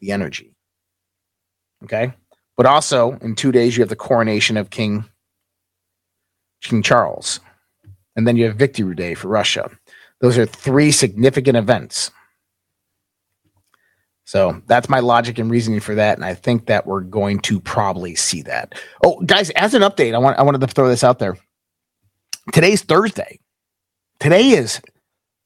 [0.00, 0.54] the energy.
[1.84, 2.12] Okay,
[2.56, 5.04] but also in two days you have the coronation of King
[6.60, 7.40] King Charles,
[8.16, 9.70] and then you have Victory Day for Russia.
[10.20, 12.10] Those are three significant events
[14.28, 17.58] so that's my logic and reasoning for that, and I think that we're going to
[17.60, 18.74] probably see that.
[19.02, 21.38] Oh, guys, as an update, I want I wanted to throw this out there.
[22.52, 23.40] Today's Thursday.
[24.20, 24.80] Today is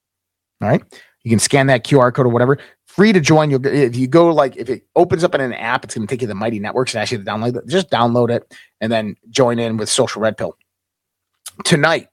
[0.61, 0.83] All right.
[1.24, 3.50] You can scan that QR code or whatever free to join.
[3.50, 6.12] You'll if you go like if it opens up in an app, it's going to
[6.12, 7.66] take you to the Mighty Networks and ask you to download it.
[7.68, 10.57] Just download it and then join in with Social Red Pill.
[11.64, 12.09] Tonight,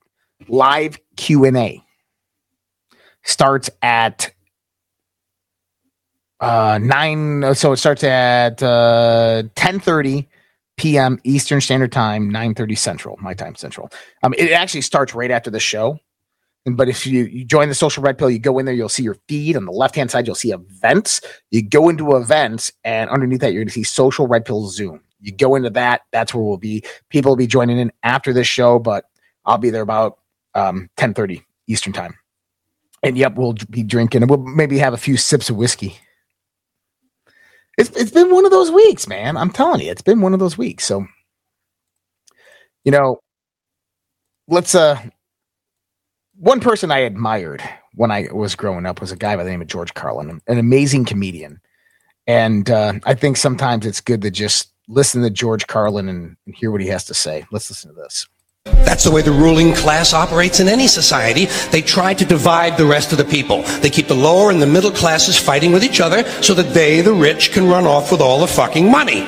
[0.47, 1.84] live Q and A
[3.25, 4.31] starts at
[6.39, 7.55] uh nine.
[7.55, 10.29] So it starts at uh ten thirty
[10.77, 11.19] p.m.
[11.23, 13.89] Eastern Standard Time, nine thirty Central, my time Central.
[14.23, 15.99] Um, it actually starts right after the show.
[16.65, 19.03] But if you, you join the social red pill, you go in there, you'll see
[19.03, 21.21] your feed on the left hand side, you'll see events.
[21.51, 25.01] You go into events, and underneath that, you're going to see social red pill Zoom.
[25.21, 26.83] You go into that, that's where we'll be.
[27.09, 29.05] People will be joining in after this show, but
[29.45, 30.17] I'll be there about
[30.55, 32.15] um, 10 30 Eastern time.
[33.05, 35.99] And yep, we'll be drinking and we'll maybe have a few sips of whiskey.
[37.77, 39.37] It's, it's been one of those weeks, man.
[39.37, 40.85] I'm telling you, it's been one of those weeks.
[40.85, 41.05] So,
[42.83, 43.19] you know,
[44.47, 44.99] let's uh
[46.35, 47.61] one person I admired
[47.93, 50.57] when I was growing up was a guy by the name of George Carlin, an
[50.57, 51.61] amazing comedian.
[52.25, 56.55] And uh, I think sometimes it's good to just listen to George Carlin and, and
[56.55, 57.45] hear what he has to say.
[57.51, 58.27] Let's listen to this.
[58.95, 61.47] That's the way the ruling class operates in any society.
[61.69, 63.63] They try to divide the rest of the people.
[63.81, 67.01] They keep the lower and the middle classes fighting with each other so that they,
[67.01, 69.27] the rich, can run off with all the fucking money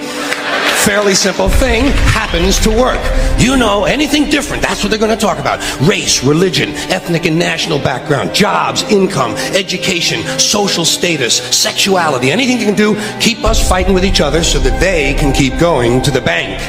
[0.78, 3.00] fairly simple thing happens to work.
[3.40, 5.60] You know anything different, that's what they're going to talk about.
[5.82, 12.76] Race, religion, ethnic and national background, jobs, income, education, social status, sexuality, anything they can
[12.76, 16.22] do, keep us fighting with each other so that they can keep going to the
[16.22, 16.62] bank.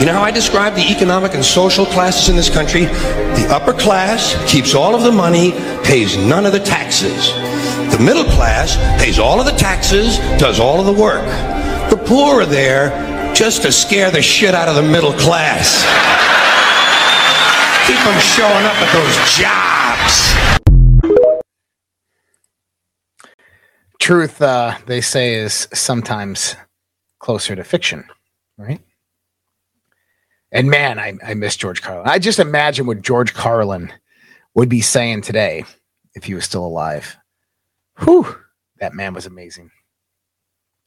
[0.00, 2.84] You know how I describe the economic and social classes in this country?
[2.84, 5.52] The upper class keeps all of the money,
[5.84, 7.32] pays none of the taxes.
[7.92, 11.26] The middle class pays all of the taxes, does all of the work.
[11.90, 12.90] The poor are there
[13.38, 15.84] just to scare the shit out of the middle class.
[17.86, 20.34] Keep them showing up at those jobs.
[24.00, 26.56] Truth, uh, they say, is sometimes
[27.20, 28.06] closer to fiction,
[28.56, 28.80] right?
[30.50, 32.08] And man, I, I miss George Carlin.
[32.08, 33.92] I just imagine what George Carlin
[34.54, 35.64] would be saying today
[36.16, 37.16] if he was still alive.
[38.00, 38.36] Whew,
[38.80, 39.70] that man was amazing.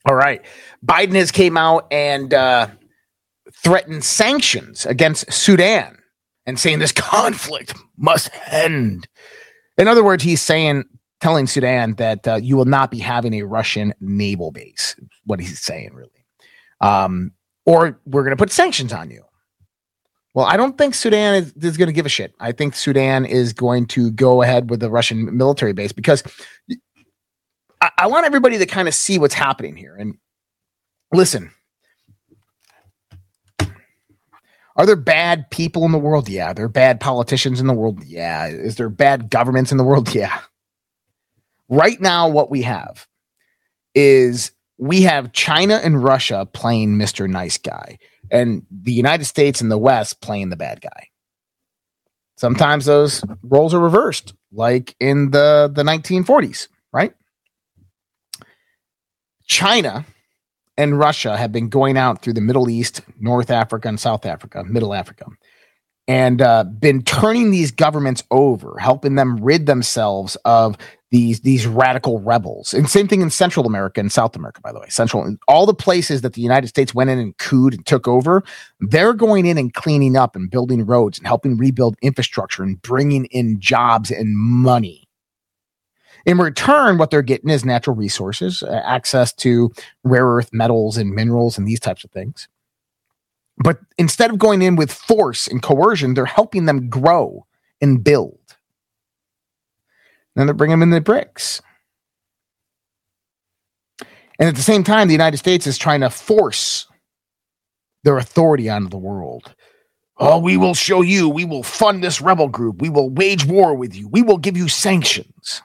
[0.06, 0.44] All right.
[0.86, 2.68] Biden has came out and uh,
[3.64, 5.98] threatened sanctions against Sudan
[6.46, 9.08] and saying this conflict must end.
[9.78, 10.86] In other words, he's saying,
[11.22, 14.96] telling Sudan that uh, you will not be having a Russian naval base.
[15.26, 16.10] What he's saying, really.
[16.82, 17.32] Um,
[17.66, 19.24] or we're going to put sanctions on you.
[20.34, 22.34] Well, I don't think Sudan is, is going to give a shit.
[22.40, 26.24] I think Sudan is going to go ahead with the Russian military base because
[27.82, 29.96] I, I want everybody to kind of see what's happening here.
[29.98, 30.18] And
[31.12, 31.52] listen,
[34.76, 36.30] Are there bad people in the world?
[36.30, 36.54] Yeah.
[36.54, 38.04] There are bad politicians in the world?
[38.04, 38.48] Yeah.
[38.48, 40.14] Is there bad governments in the world?
[40.22, 40.40] Yeah.
[41.70, 43.08] Right now, what we have
[43.96, 47.30] is we have China and Russia playing Mr.
[47.30, 47.98] Nice Guy,
[48.30, 51.08] and the United States and the West playing the bad guy.
[52.36, 57.14] Sometimes those roles are reversed, like in the, the 1940s, right?
[59.52, 60.06] China
[60.78, 64.64] and Russia have been going out through the Middle East, North Africa, and South Africa,
[64.64, 65.26] Middle Africa,
[66.08, 70.78] and uh, been turning these governments over, helping them rid themselves of
[71.12, 72.74] these these radical rebels.
[72.74, 74.88] And same thing in Central America and South America, by the way.
[74.88, 78.46] Central, all the places that the United States went in and cooed and took over,
[78.80, 83.26] they're going in and cleaning up and building roads and helping rebuild infrastructure and bringing
[83.26, 85.10] in jobs and money.
[86.26, 89.72] In return, what they're getting is natural resources, uh, access to
[90.04, 92.48] rare earth metals and minerals and these types of things.
[93.58, 97.46] But instead of going in with force and coercion, they're helping them grow
[97.82, 98.40] and build.
[100.36, 101.62] Then they bring them in the BRICS.
[104.40, 106.88] And at the same time, the United States is trying to force
[108.04, 109.54] their authority onto the world.
[110.18, 111.30] Oh, we will show you.
[111.30, 112.82] We will fund this rebel group.
[112.82, 114.08] We will wage war with you.
[114.08, 115.62] We will give you sanctions.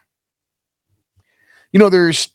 [1.72, 2.28] You know, there's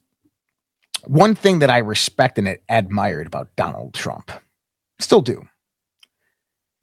[1.05, 4.31] one thing that I respect and admired about Donald Trump,
[4.99, 5.47] still do,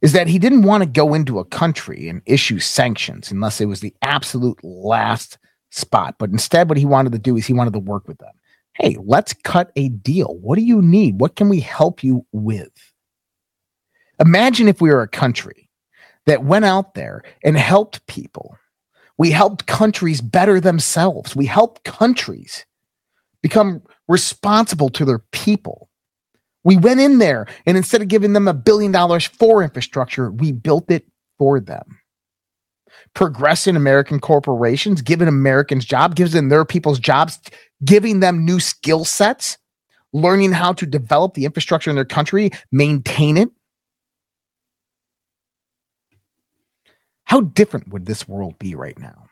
[0.03, 3.67] is that he didn't want to go into a country and issue sanctions unless it
[3.67, 5.39] was the absolute last
[5.71, 6.17] spot.
[6.19, 8.35] But instead, what he wanted to do is he wanted to work with them.
[8.75, 10.37] Hey, let's cut a deal.
[10.41, 11.21] What do you need?
[11.21, 12.71] What can we help you with?
[14.21, 15.69] Imagine if we were a country
[16.27, 18.57] that went out there and helped people.
[19.19, 21.35] We helped countries better themselves.
[21.35, 22.65] We helped countries
[23.43, 25.89] become responsible to their people.
[26.65, 30.53] We went in there and instead of giving them a billion dollars for infrastructure, we
[30.53, 31.07] built it
[31.39, 32.01] for them.
[33.15, 37.41] Progressing American corporations, giving Americans jobs, giving their people's jobs,
[37.85, 39.57] giving them new skill sets,
[40.13, 43.51] learning how to develop the infrastructure in their country, maintain it.
[47.29, 49.27] How different would this world be right now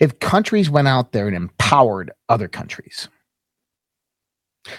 [0.00, 3.08] if countries went out there and empowered other countries?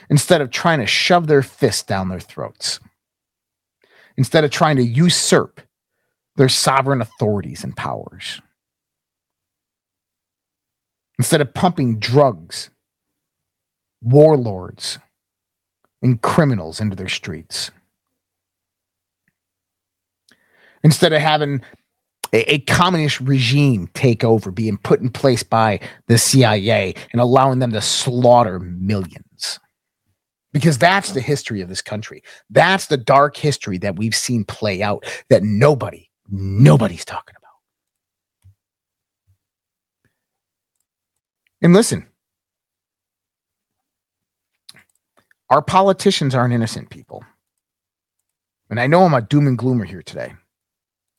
[0.09, 2.79] Instead of trying to shove their fists down their throats,
[4.17, 5.61] instead of trying to usurp
[6.35, 8.41] their sovereign authorities and powers,
[11.19, 12.71] instead of pumping drugs,
[14.01, 14.97] warlords,
[16.01, 17.69] and criminals into their streets?
[20.83, 21.61] Instead of having
[22.33, 27.59] a, a, communist regime take over, being put in place by the CIA and allowing
[27.59, 29.59] them to slaughter millions.
[30.51, 32.23] Because that's the history of this country.
[32.49, 37.43] That's the dark history that we've seen play out that nobody, nobody's talking about.
[41.61, 42.07] And listen,
[45.49, 47.23] our politicians aren't innocent people.
[48.69, 50.33] And I know I'm a doom and gloomer here today.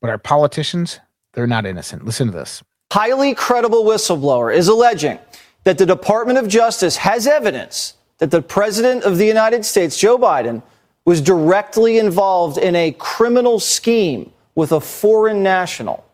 [0.01, 1.01] But our politicians,
[1.35, 2.05] they're not innocent.
[2.05, 2.63] Listen to this.
[2.93, 5.19] Highly credible whistleblower is alleging
[5.65, 10.17] that the Department of Justice has evidence that the President of the United States, Joe
[10.17, 10.63] Biden,
[11.05, 16.05] was directly involved in a criminal scheme with a foreign national.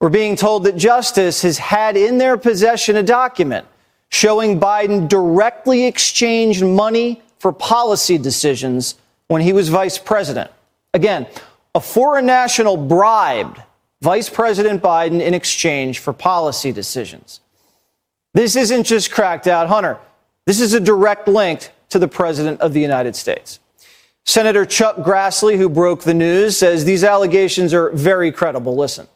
[0.00, 3.66] We're being told that Justice has had in their possession a document
[4.08, 8.94] showing Biden directly exchanged money for policy decisions
[9.28, 10.50] when he was vice president.
[10.94, 11.26] Again,
[11.74, 13.60] a foreign national bribed
[14.02, 17.40] Vice President Biden in exchange for policy decisions.
[18.34, 19.98] This isn't just cracked out, Hunter.
[20.44, 23.58] This is a direct link to the President of the United States.
[24.24, 28.76] Senator Chuck Grassley, who broke the news, says these allegations are very credible.
[28.76, 29.06] Listen.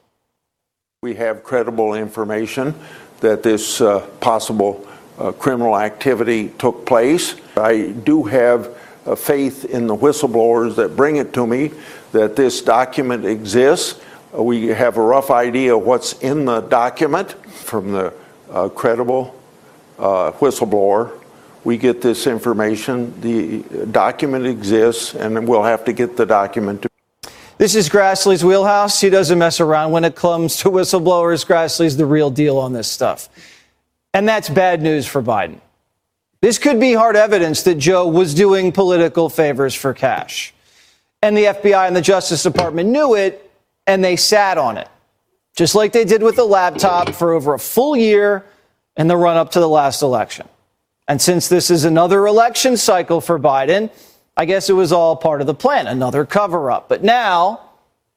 [1.03, 2.75] We have credible information
[3.21, 4.87] that this uh, possible
[5.19, 7.35] uh, criminal activity took place.
[7.57, 11.73] I do have uh, faith in the whistleblowers that bring it to me
[12.13, 14.01] that this document exists.
[14.33, 18.13] We have a rough idea what's in the document from the
[18.51, 19.35] uh, credible
[19.99, 21.11] uh, whistleblower.
[21.65, 23.21] We get this information.
[23.21, 26.87] The document exists, and we'll have to get the document.
[27.59, 29.01] This is Grassley's wheelhouse.
[29.01, 31.45] He doesn't mess around when it comes to whistleblowers.
[31.45, 33.29] Grassley's the real deal on this stuff.
[34.15, 35.61] And that's bad news for Biden.
[36.41, 40.55] This could be hard evidence that Joe was doing political favors for cash.
[41.21, 43.50] And the FBI and the Justice Department knew it
[43.87, 44.89] and they sat on it,
[45.57, 48.45] just like they did with the laptop for over a full year
[48.97, 50.49] in the run up to the last election.
[51.09, 53.91] And since this is another election cycle for Biden,
[54.37, 56.89] I guess it was all part of the plan, another cover up.
[56.89, 57.61] But now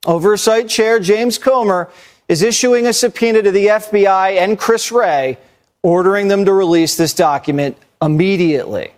[0.05, 1.89] Oversight Chair James Comer
[2.27, 5.37] is issuing a subpoena to the FBI and Chris Wray,
[5.81, 8.93] ordering them to release this document immediately.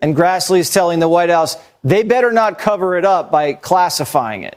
[0.00, 4.42] And Grassley is telling the White House they better not cover it up by classifying
[4.42, 4.56] it.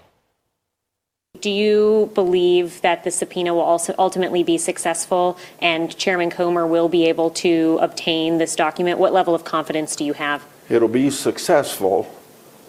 [1.41, 6.87] Do you believe that the subpoena will also ultimately be successful and Chairman Comer will
[6.87, 8.99] be able to obtain this document?
[8.99, 10.45] What level of confidence do you have?
[10.69, 12.15] It'll be successful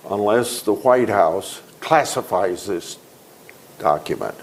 [0.09, 2.97] unless the White House classifies this
[3.79, 4.35] document.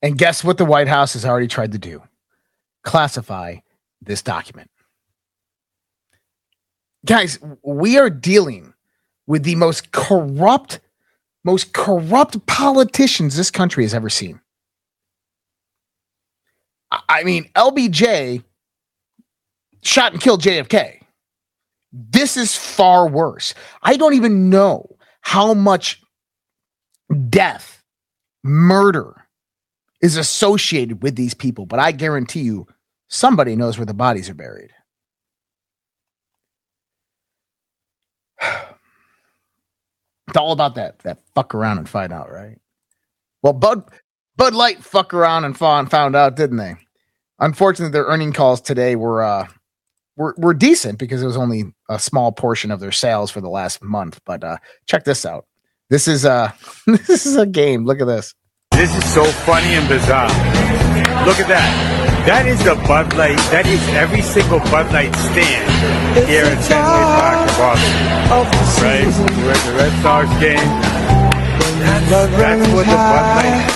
[0.00, 2.02] And guess what the White House has already tried to do?
[2.84, 3.56] Classify
[4.00, 4.70] this document.
[7.04, 8.74] Guys, we are dealing
[9.26, 10.78] with the most corrupt,
[11.48, 14.38] most corrupt politicians this country has ever seen.
[17.08, 18.44] I mean, LBJ
[19.82, 21.00] shot and killed JFK.
[21.90, 23.54] This is far worse.
[23.82, 26.02] I don't even know how much
[27.30, 27.82] death,
[28.44, 29.14] murder
[30.02, 32.66] is associated with these people, but I guarantee you
[33.08, 34.72] somebody knows where the bodies are buried.
[40.27, 42.58] It's all about that that fuck around and find out, right?
[43.42, 43.84] Well, Bud
[44.36, 46.76] Bud Light fuck around and found found out, didn't they?
[47.40, 49.46] Unfortunately, their earning calls today were uh
[50.16, 53.48] were, were decent because it was only a small portion of their sales for the
[53.48, 54.20] last month.
[54.24, 55.46] But uh check this out.
[55.90, 56.52] This is uh
[56.86, 57.84] this is a game.
[57.84, 58.34] Look at this.
[58.72, 60.28] This is so funny and bizarre.
[61.26, 62.24] Look at that.
[62.26, 63.38] That is the Bud Light.
[63.50, 67.27] That is every single Bud Light stand here in Fenway Park
[67.58, 67.92] Boston.
[68.80, 69.04] Right?
[69.36, 70.56] We're at the Red Sox game.
[71.80, 72.08] That's,
[72.72, 73.66] what the Bud Light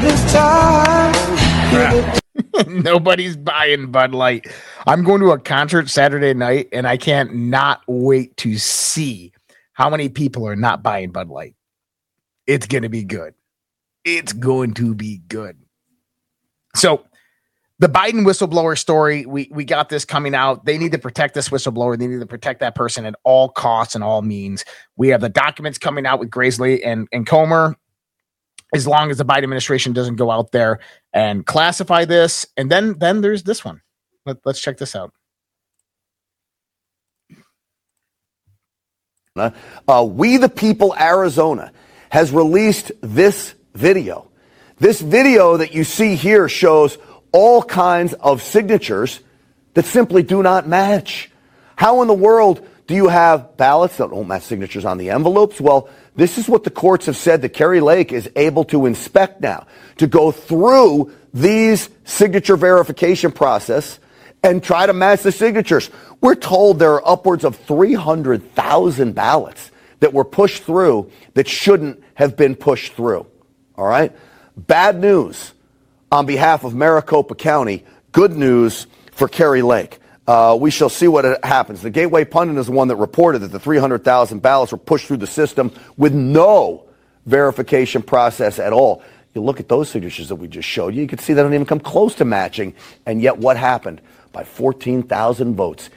[0.00, 1.12] this time.
[2.82, 4.46] Nobody's buying Bud Light.
[4.86, 9.34] I'm going to a concert Saturday night, and I can't not wait to see
[9.74, 11.54] how many people are not buying Bud Light.
[12.46, 13.34] It's going to be good.
[14.04, 15.58] It's going to be good.
[16.74, 17.04] So,
[17.78, 20.64] the Biden whistleblower story, we we got this coming out.
[20.64, 21.98] They need to protect this whistleblower.
[21.98, 24.64] They need to protect that person at all costs and all means.
[24.96, 27.76] We have the documents coming out with Grassley and, and Comer.
[28.74, 30.80] As long as the Biden administration doesn't go out there
[31.12, 33.82] and classify this, and then then there's this one.
[34.24, 35.12] Let, let's check this out.
[39.36, 41.72] Uh, we the People Arizona
[42.08, 44.30] has released this video.
[44.78, 46.98] This video that you see here shows
[47.36, 49.20] all kinds of signatures
[49.74, 51.30] that simply do not match.
[51.76, 55.60] How in the world do you have ballots that don't match signatures on the envelopes?
[55.60, 59.42] Well, this is what the courts have said that Kari Lake is able to inspect
[59.42, 59.66] now,
[59.98, 63.98] to go through these signature verification process
[64.42, 65.90] and try to match the signatures.
[66.22, 69.70] We're told there are upwards of 300,000 ballots
[70.00, 73.26] that were pushed through that shouldn't have been pushed through.
[73.76, 74.16] All right?
[74.56, 75.52] Bad news
[76.10, 77.84] on behalf of Maricopa County.
[78.12, 79.98] Good news for Kari Lake.
[80.26, 81.82] Uh, we shall see what happens.
[81.82, 85.18] The Gateway Pundit is the one that reported that the 300,000 ballots were pushed through
[85.18, 86.84] the system with no
[87.26, 89.02] verification process at all.
[89.34, 91.54] You look at those signatures that we just showed you, you can see they don't
[91.54, 92.74] even come close to matching.
[93.04, 94.00] And yet, what happened?
[94.32, 95.90] By 14,000 votes.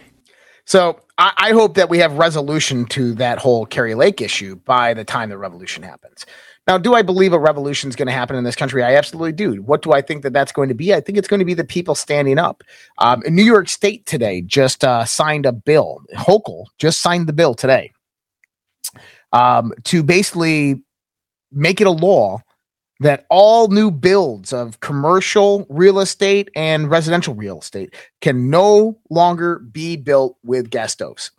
[0.66, 4.94] So I, I hope that we have resolution to that whole Kari Lake issue by
[4.94, 6.26] the time the revolution happens.
[6.70, 8.84] Now, do I believe a revolution is going to happen in this country?
[8.84, 9.60] I absolutely do.
[9.64, 10.94] What do I think that that's going to be?
[10.94, 12.64] I think it's going to be the people standing up.
[13.00, 16.04] Um, New York State today just uh, signed a bill.
[16.14, 17.92] Hochul just signed the bill today
[19.34, 20.84] um, to basically
[21.52, 22.44] make it a law
[23.00, 29.58] that all new builds of commercial real estate and residential real estate can no longer
[29.58, 31.32] be built with gas stoves.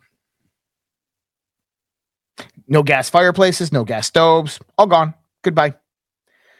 [2.67, 5.75] No gas fireplaces, no gas stoves, all gone goodbye.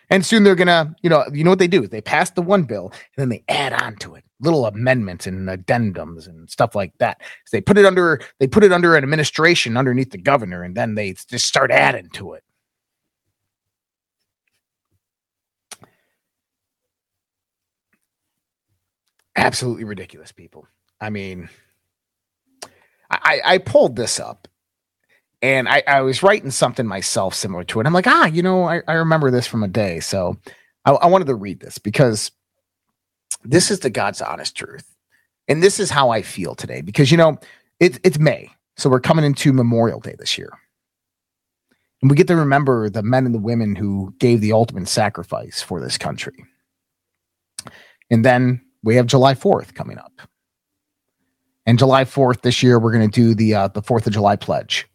[0.09, 1.88] And soon they're gonna, you know, you know what they do?
[1.88, 5.47] They pass the one bill and then they add on to it little amendments and
[5.47, 7.21] addendums and stuff like that.
[7.45, 10.75] So they put it under they put it under an administration underneath the governor, and
[10.75, 12.43] then they just start adding to it.
[19.36, 20.67] Absolutely ridiculous, people.
[20.99, 21.49] I mean,
[23.09, 24.47] I, I pulled this up
[25.41, 27.87] and I, I, was writing something myself similar to it.
[27.87, 29.99] I'm like, ah, you know, I, I remember this from a day.
[29.99, 30.37] So
[30.85, 32.31] I, I, wanted to read this because
[33.43, 34.95] this is the God's honest truth.
[35.47, 37.39] And this is how I feel today because, you know,
[37.79, 38.51] it, it's May.
[38.77, 40.51] So we're coming into Memorial Day this year.
[42.01, 45.61] And we get to remember the men and the women who gave the ultimate sacrifice
[45.61, 46.45] for this country.
[48.09, 50.21] And then we have July 4th coming up.
[51.65, 54.35] And July 4th this year, we're going to do the uh, the 4th of July
[54.35, 54.87] pledge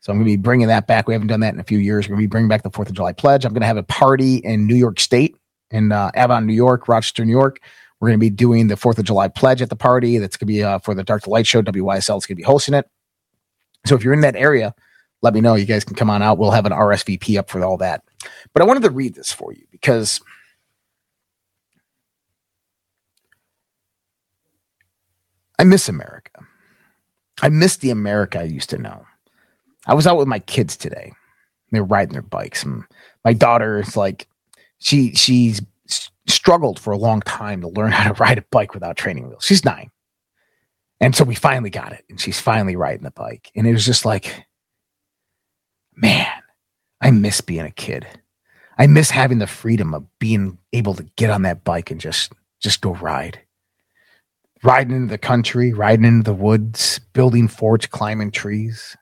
[0.00, 1.08] So I'm going to be bringing that back.
[1.08, 2.06] We haven't done that in a few years.
[2.06, 3.44] We're going to be bringing back the Fourth of July pledge.
[3.44, 5.36] I'm going to have a party in New York State,
[5.70, 7.60] in uh, Avon, New York, Rochester, New York.
[8.00, 10.18] We're going to be doing the Fourth of July pledge at the party.
[10.18, 11.62] That's going to be uh, for the Dark to Light show.
[11.62, 12.88] WYSL is going to be hosting it.
[13.86, 14.74] So if you're in that area,
[15.20, 15.56] let me know.
[15.56, 16.38] You guys can come on out.
[16.38, 18.04] We'll have an RSVP up for all that.
[18.52, 20.20] But I wanted to read this for you because
[25.58, 26.46] I miss America.
[27.42, 29.07] I miss the America I used to know.
[29.88, 31.12] I was out with my kids today.
[31.70, 32.62] They're riding their bikes.
[32.62, 32.84] And
[33.24, 34.28] my daughter is like,
[34.78, 35.60] she she's
[36.28, 39.44] struggled for a long time to learn how to ride a bike without training wheels.
[39.44, 39.90] She's nine.
[41.00, 42.04] And so we finally got it.
[42.10, 43.50] And she's finally riding the bike.
[43.56, 44.44] And it was just like,
[45.96, 46.26] man,
[47.00, 48.06] I miss being a kid.
[48.76, 52.32] I miss having the freedom of being able to get on that bike and just
[52.60, 53.40] just go ride.
[54.64, 58.96] Riding into the country, riding into the woods, building forts, climbing trees,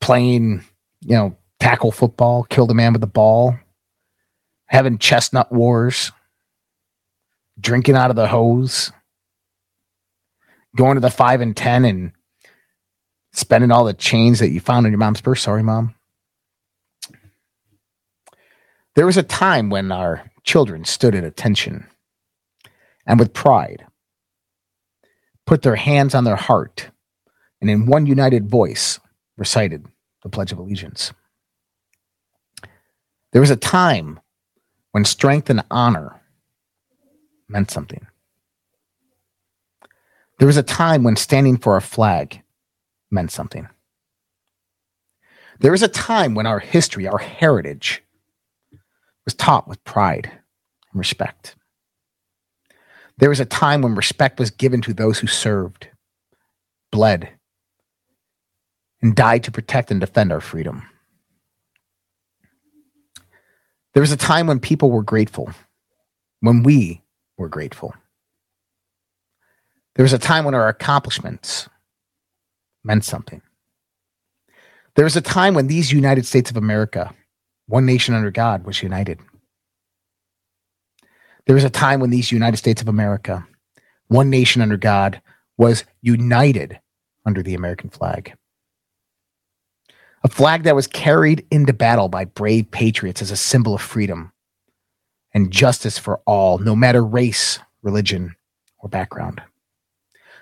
[0.00, 0.64] playing,
[1.02, 3.54] you know, tackle football, kill the man with the ball,
[4.66, 6.12] having chestnut wars,
[7.60, 8.92] drinking out of the hose,
[10.76, 12.12] going to the five and ten and
[13.32, 15.42] spending all the chains that you found in your mom's purse.
[15.42, 15.94] Sorry, mom.
[18.96, 21.86] There was a time when our children stood at attention
[23.06, 23.86] and with pride
[25.46, 26.90] put their hands on their heart
[27.60, 29.00] and in one united voice
[29.40, 29.86] recited
[30.22, 31.12] the Pledge of Allegiance.
[33.32, 34.20] There was a time
[34.92, 36.20] when strength and honor
[37.48, 38.06] meant something.
[40.38, 42.42] There was a time when standing for a flag
[43.10, 43.66] meant something.
[45.58, 48.02] There was a time when our history, our heritage,
[49.24, 50.30] was taught with pride
[50.92, 51.56] and respect.
[53.18, 55.88] There was a time when respect was given to those who served,
[56.90, 57.30] bled,
[59.02, 60.82] and died to protect and defend our freedom.
[63.94, 65.50] There was a time when people were grateful,
[66.40, 67.02] when we
[67.36, 67.94] were grateful.
[69.96, 71.68] There was a time when our accomplishments
[72.84, 73.42] meant something.
[74.94, 77.14] There was a time when these United States of America,
[77.66, 79.18] one nation under God, was united.
[81.46, 83.46] There was a time when these United States of America,
[84.08, 85.20] one nation under God,
[85.56, 86.80] was united
[87.26, 88.34] under the American flag.
[90.22, 94.32] A flag that was carried into battle by brave patriots as a symbol of freedom
[95.32, 98.34] and justice for all, no matter race, religion,
[98.78, 99.40] or background.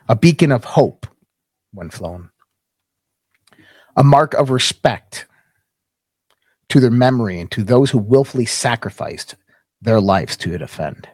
[0.08, 1.06] A beacon of hope
[1.72, 2.30] when flown.
[3.96, 5.26] A mark of respect
[6.68, 9.36] to their memory and to those who willfully sacrificed
[9.80, 11.08] their lives to defend.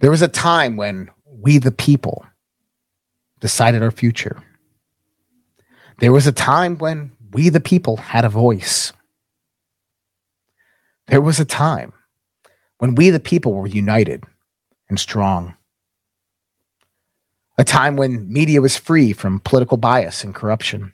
[0.00, 2.26] There was a time when we, the people,
[3.40, 4.42] decided our future.
[5.98, 8.92] There was a time when we, the people, had a voice.
[11.06, 11.92] There was a time
[12.78, 14.24] when we, the people, were united
[14.88, 15.56] and strong.
[17.58, 20.92] A time when media was free from political bias and corruption.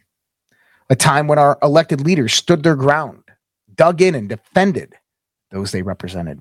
[0.90, 3.22] A time when our elected leaders stood their ground,
[3.74, 4.94] dug in, and defended
[5.50, 6.40] those they represented.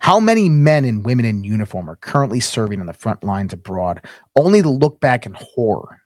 [0.00, 4.04] How many men and women in uniform are currently serving on the front lines abroad,
[4.36, 6.02] only to look back in horror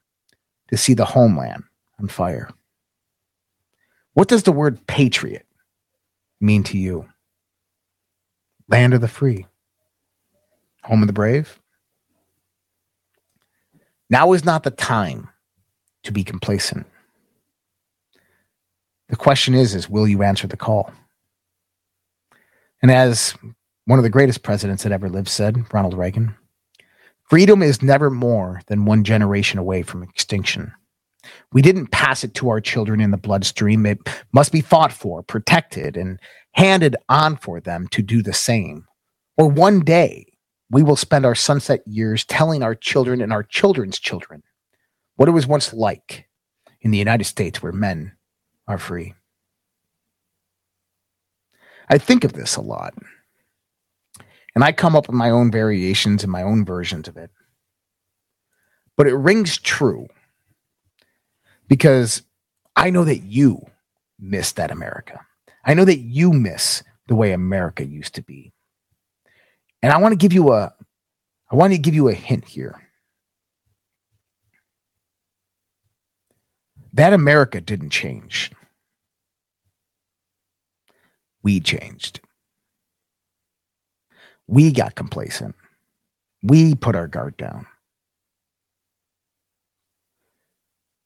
[0.71, 1.63] to see the homeland
[1.99, 2.49] on fire?
[4.13, 5.45] What does the word patriot
[6.39, 7.07] mean to you?
[8.67, 9.45] Land of the free,
[10.83, 11.59] home of the brave?
[14.09, 15.29] Now is not the time
[16.03, 16.85] to be complacent.
[19.09, 20.91] The question is, is will you answer the call?
[22.81, 23.35] And as
[23.85, 26.35] one of the greatest presidents that ever lived said, Ronald Reagan,
[27.31, 30.69] freedom is never more than one generation away from extinction.
[31.53, 33.85] We didn't pass it to our children in the bloodstream.
[33.85, 33.99] It
[34.33, 36.19] must be fought for, protected, and
[36.51, 38.85] handed on for them to do the same.
[39.37, 40.25] Or one day,
[40.69, 44.43] we will spend our sunset years telling our children and our children's children
[45.15, 46.27] what it was once like
[46.81, 48.11] in the United States where men
[48.67, 49.13] are free.
[51.87, 52.93] I think of this a lot.
[54.53, 57.31] And I come up with my own variations and my own versions of it.
[58.97, 60.07] But it rings true
[61.67, 62.23] because
[62.75, 63.65] I know that you
[64.19, 65.21] miss that America.
[65.63, 68.53] I know that you miss the way America used to be.
[69.81, 70.73] And I want to give you a
[71.51, 72.81] I want to give you a hint here.
[76.93, 78.51] That America didn't change.
[81.43, 82.21] We changed.
[84.51, 85.55] We got complacent.
[86.43, 87.67] We put our guard down.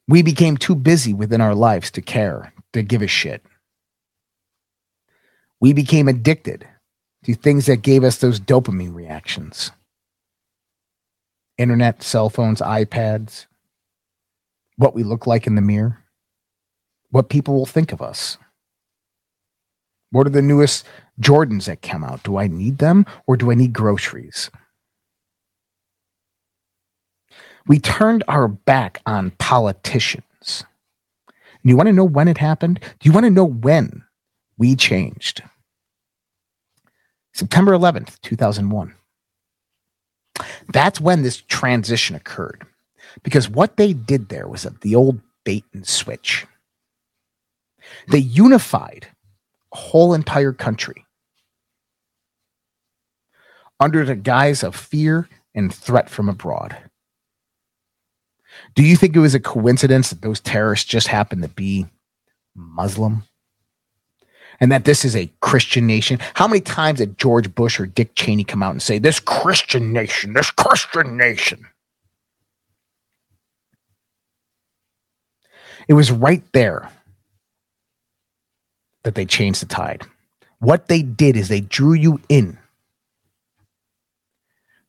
[0.07, 3.45] We became too busy within our lives to care, to give a shit.
[5.61, 6.67] We became addicted
[7.25, 9.71] to things that gave us those dopamine reactions
[11.57, 13.45] internet, cell phones, iPads,
[14.77, 16.03] what we look like in the mirror,
[17.11, 18.37] what people will think of us.
[20.11, 20.85] What are the newest
[21.19, 22.23] Jordans that come out?
[22.23, 24.49] Do I need them or do I need groceries?
[27.67, 30.65] We turned our back on politicians.
[31.27, 32.79] And you want to know when it happened?
[32.99, 34.03] Do you want to know when
[34.57, 35.41] we changed?
[37.33, 38.93] September 11th, 2001.
[40.71, 42.65] That's when this transition occurred.
[43.23, 46.45] Because what they did there was the old bait and switch.
[48.09, 49.07] They unified
[49.73, 51.04] a whole entire country
[53.79, 56.77] under the guise of fear and threat from abroad.
[58.75, 61.87] Do you think it was a coincidence that those terrorists just happened to be
[62.55, 63.23] Muslim?
[64.59, 66.19] And that this is a Christian nation?
[66.33, 69.91] How many times did George Bush or Dick Cheney come out and say, This Christian
[69.91, 71.65] nation, this Christian nation?
[75.87, 76.89] It was right there
[79.03, 80.03] that they changed the tide.
[80.59, 82.57] What they did is they drew you in.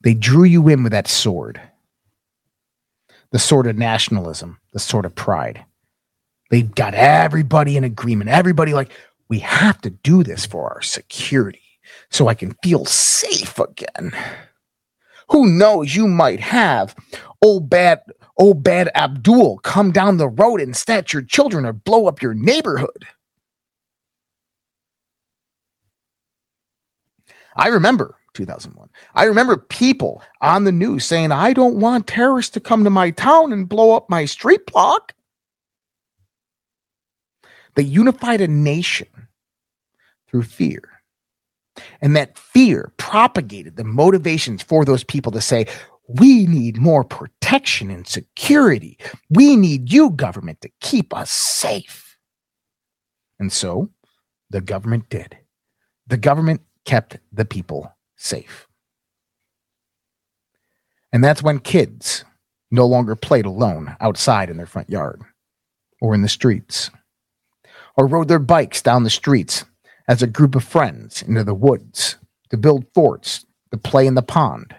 [0.07, 1.61] They drew you in with that sword
[3.33, 5.65] the sword of nationalism, the sword of pride.
[6.49, 8.31] They got everybody in agreement.
[8.31, 8.93] Everybody like,
[9.29, 14.13] we have to do this for our security so I can feel safe again.
[15.31, 16.95] Who knows, you might have
[17.43, 18.03] old bad
[18.37, 22.33] old bad Abdul come down the road and snatch your children or blow up your
[22.33, 23.07] neighborhood.
[27.57, 28.89] I remember 2001.
[29.15, 33.11] I remember people on the news saying, I don't want terrorists to come to my
[33.11, 35.15] town and blow up my street block.
[37.75, 39.09] They unified a nation
[40.29, 40.83] through fear.
[42.01, 45.67] And that fear propagated the motivations for those people to say,
[46.09, 48.99] we need more protection and security.
[49.29, 52.17] We need you, government, to keep us safe.
[53.39, 53.91] And so
[54.51, 55.37] the government did.
[56.07, 58.67] The government kept the people safe.
[61.13, 62.25] And that's when kids
[62.71, 65.23] no longer played alone outside in their front yard
[66.01, 66.91] or in the streets
[67.97, 69.65] or rode their bikes down the streets
[70.09, 72.17] as a group of friends into the woods
[72.51, 74.75] to build forts, to play in the pond.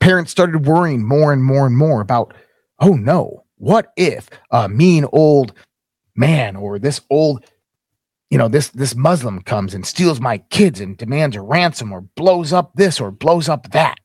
[0.00, 2.34] Parents started worrying more and more and more about,
[2.80, 5.54] oh no, what if a mean old
[6.14, 7.44] man or this old
[8.30, 12.00] you know this this muslim comes and steals my kids and demands a ransom or
[12.00, 13.98] blows up this or blows up that.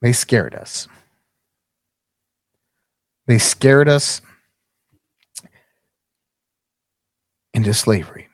[0.00, 0.86] They scared us.
[3.26, 4.20] They scared us
[7.52, 8.28] into slavery.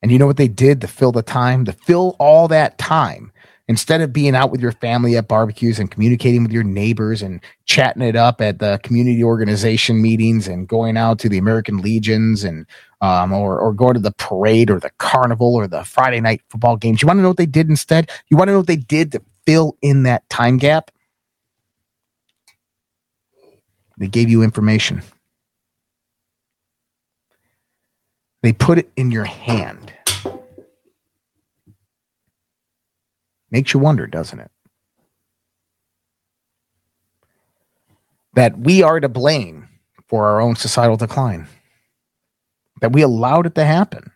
[0.00, 3.31] And you know what they did to fill the time to fill all that time
[3.72, 7.42] instead of being out with your family at barbecues and communicating with your neighbors and
[7.64, 12.44] chatting it up at the community organization meetings and going out to the American Legions
[12.44, 12.66] and
[13.00, 16.76] um, or or going to the parade or the carnival or the Friday night football
[16.76, 17.00] games.
[17.00, 18.10] You want to know what they did instead?
[18.28, 20.90] You want to know what they did to fill in that time gap?
[23.96, 25.02] They gave you information.
[28.42, 29.94] They put it in your hand.
[33.52, 34.50] Makes you wonder, doesn't it?
[38.34, 39.68] That we are to blame
[40.08, 41.46] for our own societal decline,
[42.80, 44.10] that we allowed it to happen.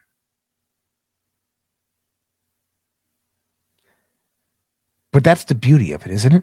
[5.13, 6.43] But that's the beauty of it, isn't it?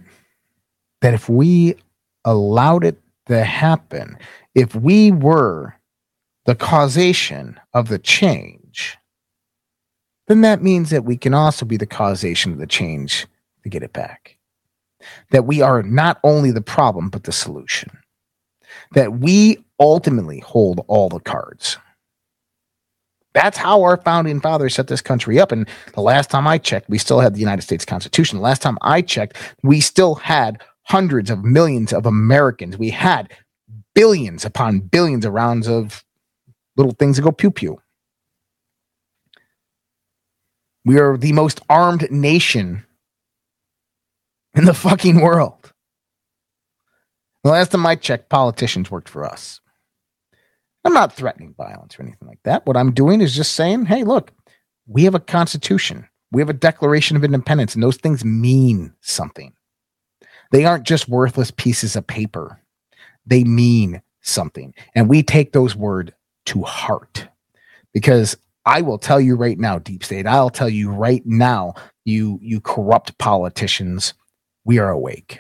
[1.02, 1.76] That if we
[2.24, 4.18] allowed it to happen,
[4.54, 5.76] if we were
[6.46, 8.63] the causation of the change,
[10.28, 13.28] then that means that we can also be the causation of the change
[13.64, 14.38] to get it back.
[15.32, 17.98] That we are not only the problem, but the solution.
[18.94, 21.78] That we ultimately hold all the cards.
[23.34, 25.52] That's how our founding fathers set this country up.
[25.52, 28.38] And the last time I checked, we still had the United States Constitution.
[28.38, 32.78] The last time I checked, we still had hundreds of millions of Americans.
[32.78, 33.32] We had
[33.96, 36.04] billions upon billions of rounds of
[36.78, 37.82] little things that go pew pew.
[40.86, 42.86] We are the most armed nation
[44.56, 45.72] in the fucking world.
[47.44, 49.60] The last time I checked, politicians worked for us.
[50.86, 52.66] I'm not threatening violence or anything like that.
[52.66, 54.32] What I'm doing is just saying, hey, look,
[54.86, 56.08] we have a constitution.
[56.32, 59.54] We have a Declaration of Independence, and those things mean something.
[60.52, 62.60] They aren't just worthless pieces of paper,
[63.26, 64.74] they mean something.
[64.96, 66.12] And we take those words
[66.48, 67.28] to heart
[67.94, 68.36] because
[68.66, 71.74] I will tell you right now, deep state, I'll tell you right now,
[72.06, 74.14] you you corrupt politicians,
[74.66, 75.40] we are awake.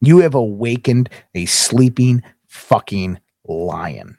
[0.00, 4.18] You have awakened a sleeping fucking lion.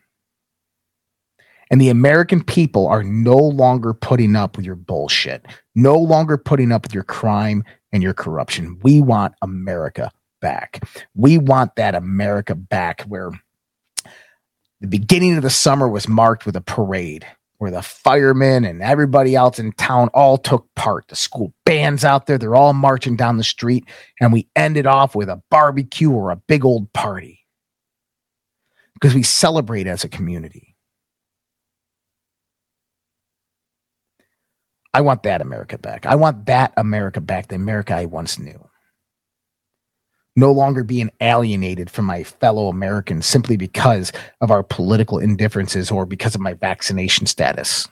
[1.72, 5.45] And the American people are no longer putting up with your bullshit,
[5.76, 8.80] no longer putting up with your crime and your corruption.
[8.82, 10.84] We want America back.
[11.14, 13.32] We want that America back where
[14.82, 17.26] the beginning of the summer was marked with a parade
[17.60, 21.07] where the firemen and everybody else in town all took part.
[21.10, 23.86] The school bands out there, they're all marching down the street.
[24.20, 27.45] And we ended off with a barbecue or a big old party
[28.93, 30.78] because we celebrate as a community.
[34.93, 36.05] I want that America back.
[36.05, 38.68] I want that America back, the America I once knew.
[40.39, 46.05] No longer being alienated from my fellow Americans simply because of our political indifferences or
[46.05, 47.89] because of my vaccination status.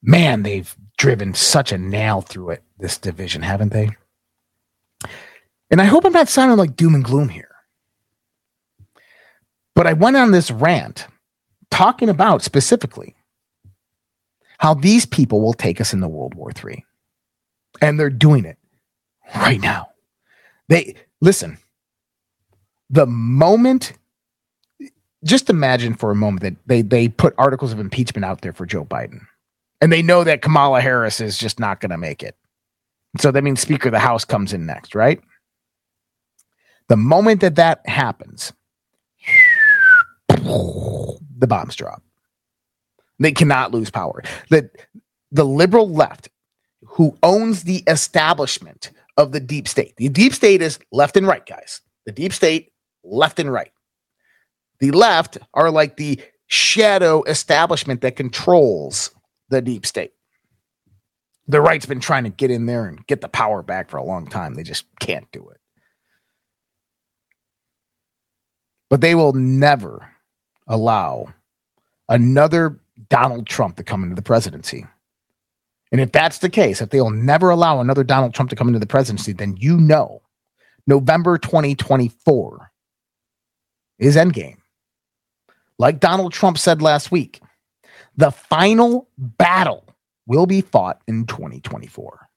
[0.00, 3.90] Man, they've driven such a nail through it, this division, haven't they?
[5.68, 7.50] And I hope I'm not sounding like doom and gloom here.
[9.74, 11.08] But I went on this rant
[11.72, 13.16] talking about specifically
[14.58, 16.84] how these people will take us into World War III.
[17.80, 18.58] And they're doing it
[19.34, 19.89] right now.
[20.70, 21.58] They listen,
[22.88, 23.92] the moment
[25.24, 28.64] just imagine for a moment that they they put articles of impeachment out there for
[28.64, 29.26] Joe Biden.
[29.82, 32.36] And they know that Kamala Harris is just not going to make it.
[33.18, 35.20] So that means Speaker of the House comes in next, right?
[36.88, 38.52] The moment that that happens,
[40.28, 42.02] the bombs drop.
[43.18, 44.22] They cannot lose power.
[44.48, 44.70] The,
[45.30, 46.28] the liberal left,
[46.84, 48.90] who owns the establishment
[49.20, 51.80] of the deep state, the deep state is left and right, guys.
[52.06, 52.72] The deep state,
[53.04, 53.72] left and right.
[54.80, 59.10] The left are like the shadow establishment that controls
[59.50, 60.12] the deep state.
[61.46, 64.04] The right's been trying to get in there and get the power back for a
[64.04, 64.54] long time.
[64.54, 65.60] They just can't do it.
[68.88, 70.10] But they will never
[70.66, 71.32] allow
[72.08, 74.86] another Donald Trump to come into the presidency.
[75.92, 78.78] And if that's the case, if they'll never allow another Donald Trump to come into
[78.78, 80.22] the presidency, then you know
[80.86, 82.70] November 2024
[83.98, 84.56] is endgame.
[85.78, 87.40] Like Donald Trump said last week,
[88.16, 89.84] the final battle
[90.26, 92.28] will be fought in 2024.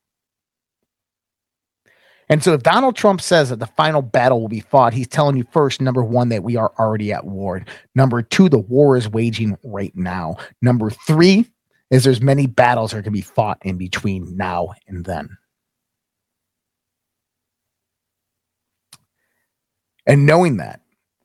[2.30, 5.36] And so if Donald Trump says that the final battle will be fought, he's telling
[5.36, 7.64] you first, number one, that we are already at war.
[7.96, 10.38] Number two, the war is waging right now.
[10.62, 11.46] Number three
[11.94, 15.38] is there's many battles that are going to be fought in between now and then.
[20.08, 20.82] And knowing that,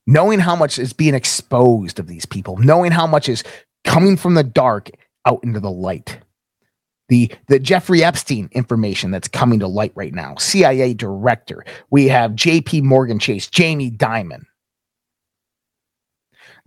[0.07, 3.43] knowing how much is being exposed of these people, knowing how much is
[3.85, 4.91] coming from the dark
[5.25, 6.19] out into the light,
[7.09, 10.35] the the Jeffrey Epstein information that's coming to light right now.
[10.37, 11.65] CIA director.
[11.91, 12.83] We have J.P.
[12.83, 14.43] Morgan Chase, Jamie Dimon.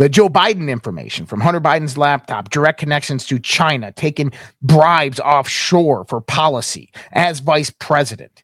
[0.02, 4.32] The Joe Biden information from Hunter Biden's laptop, direct connections to China, taking
[4.64, 8.42] bribes offshore for policy as vice president.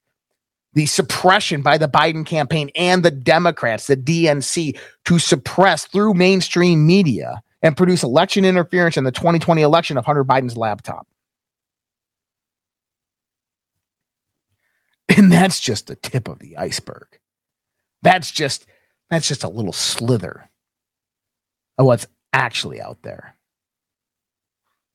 [0.73, 6.85] The suppression by the Biden campaign and the Democrats, the DNC, to suppress through mainstream
[6.85, 11.07] media and produce election interference in the 2020 election of Hunter Biden's laptop.
[15.09, 17.07] And that's just the tip of the iceberg.
[18.03, 18.67] That's just
[19.09, 20.51] that's just a little slither
[21.77, 23.35] of what's actually out there.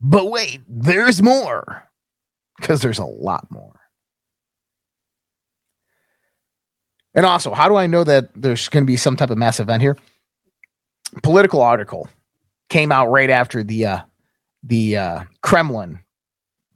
[0.00, 1.88] But wait, there's more.
[2.58, 3.80] Because there's a lot more.
[7.14, 9.60] And also, how do I know that there's going to be some type of mass
[9.60, 9.96] event here?
[11.22, 12.08] Politico article
[12.68, 14.00] came out right after the uh,
[14.62, 16.00] the uh, Kremlin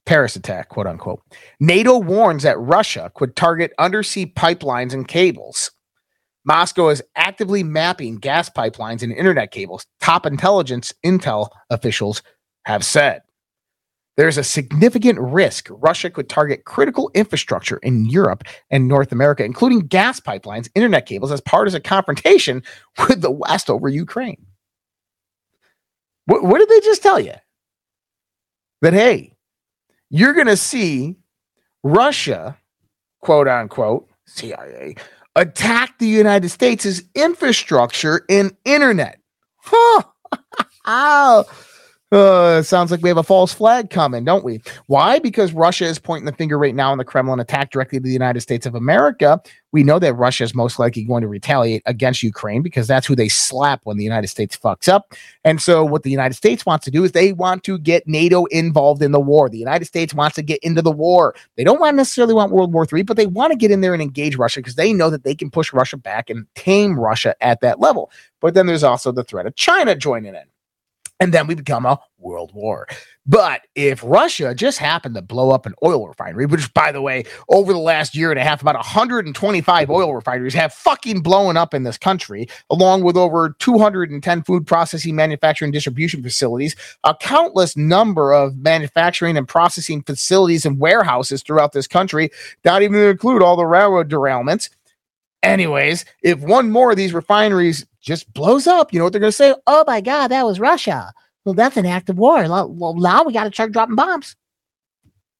[0.04, 1.22] Paris attack, quote unquote.
[1.58, 5.70] NATO warns that Russia could target undersea pipelines and cables.
[6.46, 12.22] Moscow is actively mapping gas pipelines and internet cables, top intelligence intel officials
[12.64, 13.22] have said.
[14.16, 19.80] There's a significant risk Russia could target critical infrastructure in Europe and North America, including
[19.80, 22.62] gas pipelines, internet cables, as part of a confrontation
[23.08, 24.46] with the West over Ukraine.
[26.26, 27.34] What, what did they just tell you?
[28.82, 29.34] That, hey,
[30.10, 31.16] you're going to see
[31.82, 32.56] Russia,
[33.20, 34.96] quote unquote, CIA,
[35.36, 39.20] attack the United States' infrastructure and internet.
[39.58, 40.02] Huh.
[42.12, 44.62] Uh, sounds like we have a false flag coming, don't we?
[44.86, 45.18] Why?
[45.18, 48.12] Because Russia is pointing the finger right now in the Kremlin attack directly to the
[48.12, 49.42] United States of America.
[49.72, 53.16] We know that Russia is most likely going to retaliate against Ukraine because that's who
[53.16, 55.14] they slap when the United States fucks up.
[55.42, 58.44] And so, what the United States wants to do is they want to get NATO
[58.46, 59.48] involved in the war.
[59.48, 61.34] The United States wants to get into the war.
[61.56, 63.94] They don't want necessarily want World War III, but they want to get in there
[63.94, 67.34] and engage Russia because they know that they can push Russia back and tame Russia
[67.40, 68.12] at that level.
[68.40, 70.44] But then there's also the threat of China joining in
[71.20, 72.86] and then we become a world war.
[73.26, 77.24] But if Russia just happened to blow up an oil refinery, which by the way,
[77.48, 81.74] over the last year and a half, about 125 oil refineries have fucking blown up
[81.74, 88.32] in this country, along with over 210 food processing, manufacturing, distribution facilities, a countless number
[88.32, 92.30] of manufacturing and processing facilities and warehouses throughout this country,
[92.64, 94.68] not even to include all the railroad derailments.
[95.42, 99.30] Anyways, if one more of these refineries just blows up, you know what they're going
[99.32, 99.54] to say?
[99.66, 101.12] Oh my God, that was Russia.
[101.44, 102.44] Well, that's an act of war.
[102.48, 104.36] Well, now we got to start dropping bombs.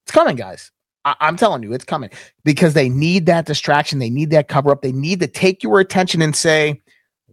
[0.05, 0.71] It's coming, guys.
[1.05, 2.11] I- I'm telling you, it's coming
[2.45, 4.01] because they need that distraction.
[4.01, 4.83] They need that cover up.
[4.83, 6.83] They need to take your attention and say,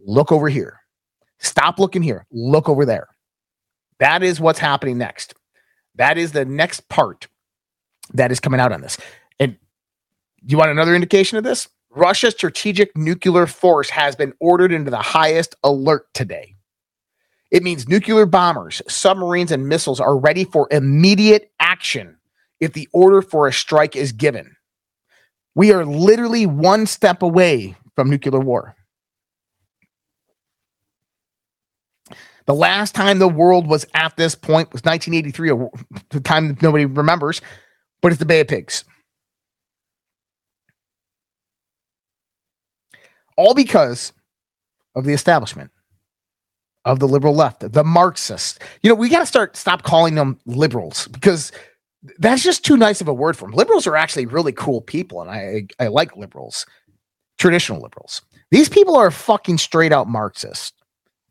[0.04, 0.80] look over here.
[1.40, 2.26] Stop looking here.
[2.30, 3.08] Look over there.
[3.98, 5.34] That is what's happening next.
[5.96, 7.26] That is the next part
[8.12, 8.98] that is coming out on this.
[9.40, 9.56] And
[10.46, 11.68] you want another indication of this?
[11.94, 16.56] Russia's strategic nuclear force has been ordered into the highest alert today.
[17.50, 22.16] It means nuclear bombers, submarines, and missiles are ready for immediate action
[22.58, 24.56] if the order for a strike is given.
[25.54, 28.74] We are literally one step away from nuclear war.
[32.46, 37.40] The last time the world was at this point was 1983, the time nobody remembers,
[38.02, 38.84] but it's the Bay of Pigs.
[43.36, 44.12] All because
[44.94, 45.70] of the establishment
[46.84, 48.58] of the liberal left, the Marxists.
[48.82, 51.50] You know, we got to start stop calling them liberals because
[52.18, 53.56] that's just too nice of a word for them.
[53.56, 56.66] Liberals are actually really cool people, and I I like liberals,
[57.38, 58.22] traditional liberals.
[58.50, 60.74] These people are fucking straight out Marxist,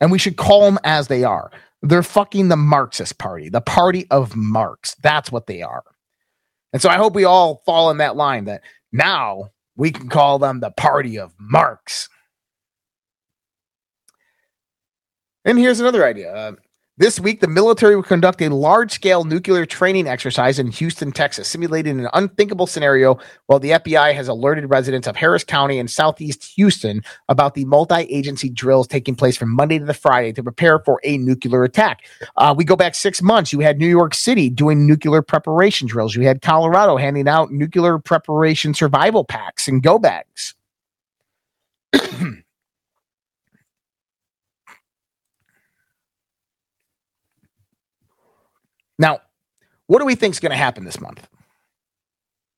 [0.02, 1.52] and we should call them as they are.
[1.82, 4.96] They're fucking the Marxist party, the party of Marx.
[5.04, 5.84] That's what they are.
[6.72, 10.40] And so I hope we all fall in that line that now we can call
[10.40, 12.10] them the party of Marx.
[15.46, 16.34] And here's another idea.
[16.34, 16.52] Uh,
[17.04, 21.50] this week, the military will conduct a large scale nuclear training exercise in Houston, Texas,
[21.50, 26.54] simulating an unthinkable scenario while the FBI has alerted residents of Harris County and Southeast
[26.56, 30.80] Houston about the multi agency drills taking place from Monday to the Friday to prepare
[30.80, 32.06] for a nuclear attack.
[32.38, 33.52] Uh, we go back six months.
[33.52, 38.00] You had New York City doing nuclear preparation drills, you had Colorado handing out nuclear
[38.00, 40.56] preparation survival packs and go bags.
[49.04, 49.20] Now,
[49.88, 51.28] what do we think is going to happen this month?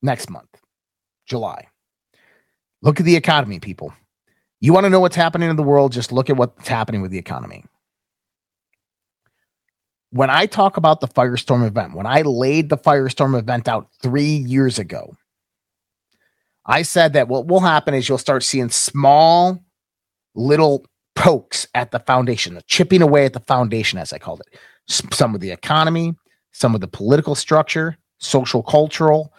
[0.04, 0.62] Next month,
[1.26, 1.70] July.
[2.84, 3.96] Look at the economy, people.
[4.62, 5.92] You want to know what's happening in the world?
[5.92, 7.66] Just look at what's happening with the economy.
[10.12, 14.36] When I talk about the Firestorm event, when I laid the Firestorm event out three
[14.36, 15.18] years ago,
[16.68, 19.64] I said that what will happen is you'll start seeing small
[20.36, 20.86] little
[21.16, 24.60] pokes at the foundation, the chipping away at the foundation, as I called it.
[24.88, 26.14] Some of the economy,
[26.56, 29.34] some of the political structure, social cultural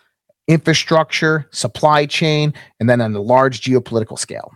[0.48, 4.52] infrastructure, supply chain, and then on the large geopolitical scale.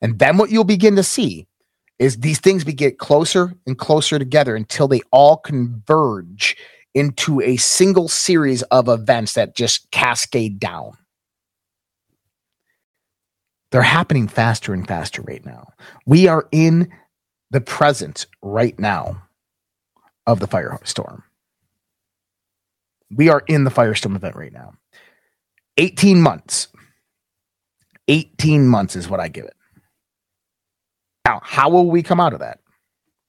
[0.00, 1.46] And then what you'll begin to see
[2.00, 6.56] is these things be get closer and closer together until they all converge
[6.94, 10.92] into a single series of events that just cascade down.
[13.70, 15.68] They're happening faster and faster right now.
[16.04, 16.92] We are in
[17.50, 19.22] the present right now
[20.26, 21.22] of the firestorm.
[23.14, 24.74] We are in the Firestorm event right now.
[25.78, 26.68] 18 months.
[28.08, 29.54] 18 months is what I give it.
[31.26, 32.60] Now, how will we come out of that?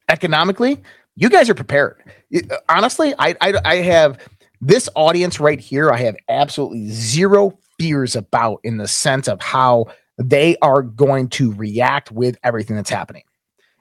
[0.09, 0.81] Economically,
[1.15, 2.01] you guys are prepared.
[2.35, 4.19] Uh, honestly, I, I, I have
[4.61, 5.91] this audience right here.
[5.91, 9.85] I have absolutely zero fears about in the sense of how
[10.17, 13.23] they are going to react with everything that's happening.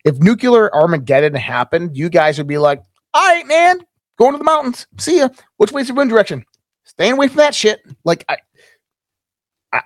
[0.04, 2.82] If nuclear Armageddon happened, you guys would be like,
[3.14, 3.80] all right, man,
[4.18, 4.86] going to the mountains.
[4.98, 5.28] See ya.
[5.56, 6.44] Which way's the wind direction?
[6.84, 7.80] Staying away from that shit.
[8.04, 8.38] Like I,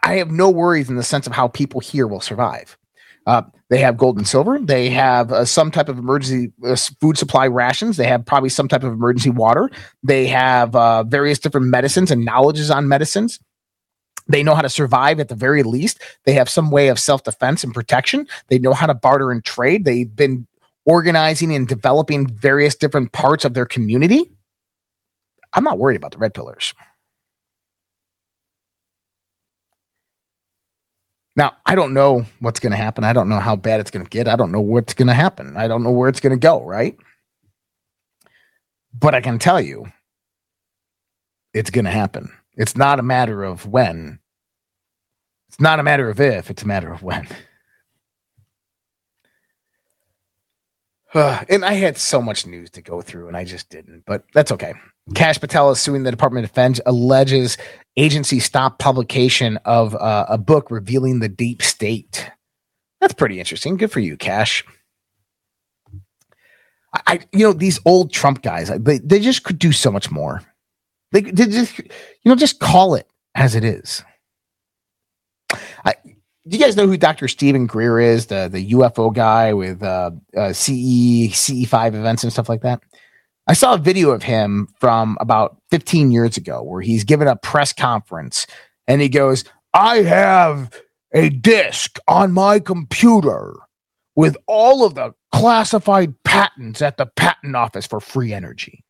[0.03, 2.77] I have no worries in the sense of how people here will survive.
[3.27, 4.59] Uh, they have gold and silver.
[4.61, 7.97] They have uh, some type of emergency uh, food supply rations.
[7.97, 9.69] They have probably some type of emergency water.
[10.05, 13.41] They have uh, various different medicines and knowledges on medicines.
[14.29, 16.01] They know how to survive at the very least.
[16.25, 18.29] They have some way of self defense and protection.
[18.49, 19.85] They know how to barter and trade.
[19.85, 20.47] They've been
[20.87, 24.31] organizing and developing various different parts of their community,
[25.53, 26.73] I'm not worried about the red pillars.
[31.37, 33.05] Now, I don't know what's going to happen.
[33.05, 34.27] I don't know how bad it's going to get.
[34.29, 35.57] I don't know what's going to happen.
[35.57, 36.97] I don't know where it's going to go, right?
[38.95, 39.87] But I can tell you
[41.53, 42.33] it's going to happen.
[42.55, 44.21] It's not a matter of when.
[45.49, 47.29] It's not a matter of if, it's a matter of when.
[51.15, 54.53] and I had so much news to go through, and I just didn't, but that's
[54.53, 54.75] okay.
[55.15, 57.57] Kash Patel is suing the Department of Defense, alleges
[57.97, 62.31] agency stopped publication of uh, a book revealing the deep state.
[63.01, 63.77] That's pretty interesting.
[63.77, 64.65] Good for you, Kash.
[67.07, 70.43] I, you know, these old Trump guys, they, they just could do so much more.
[71.13, 71.85] They, they just, you
[72.25, 74.03] know, just call it as it is.
[75.85, 75.95] I,
[76.49, 77.27] do you guys know who Dr.
[77.27, 78.27] Steven Greer is?
[78.27, 82.83] The the UFO guy with uh, uh, CE CE5 events and stuff like that.
[83.49, 87.37] I saw a video of him from about 15 years ago where he's given a
[87.37, 88.47] press conference
[88.87, 89.45] and he goes,
[89.75, 90.81] "I have
[91.13, 93.55] a disk on my computer
[94.15, 98.85] with all of the classified patents at the patent office for free energy.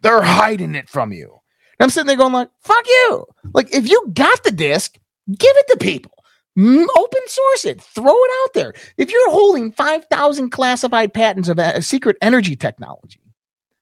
[0.00, 1.40] They're hiding it from you."
[1.78, 4.98] And I'm sitting there going like, "Fuck you!" Like if you got the disk,
[5.28, 6.12] give it to people.
[6.56, 8.74] Open source it, throw it out there.
[8.98, 13.20] If you're holding 5,000 classified patents of a secret energy technology,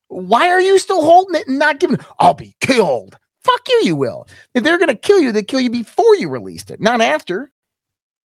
[0.08, 1.98] why are you still holding it and not giving?
[2.18, 3.16] I'll be killed.
[3.42, 4.28] Fuck you, you will.
[4.54, 7.50] If they're going to kill you, they kill you before you released it, not after.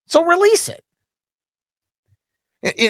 [0.07, 0.83] So release it.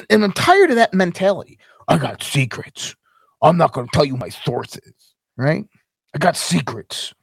[0.10, 1.60] And I'm tired of that mentality.
[1.88, 2.96] I got secrets.
[3.42, 4.94] I'm not going to tell you my sources,
[5.38, 5.66] right?
[6.14, 7.14] I got secrets.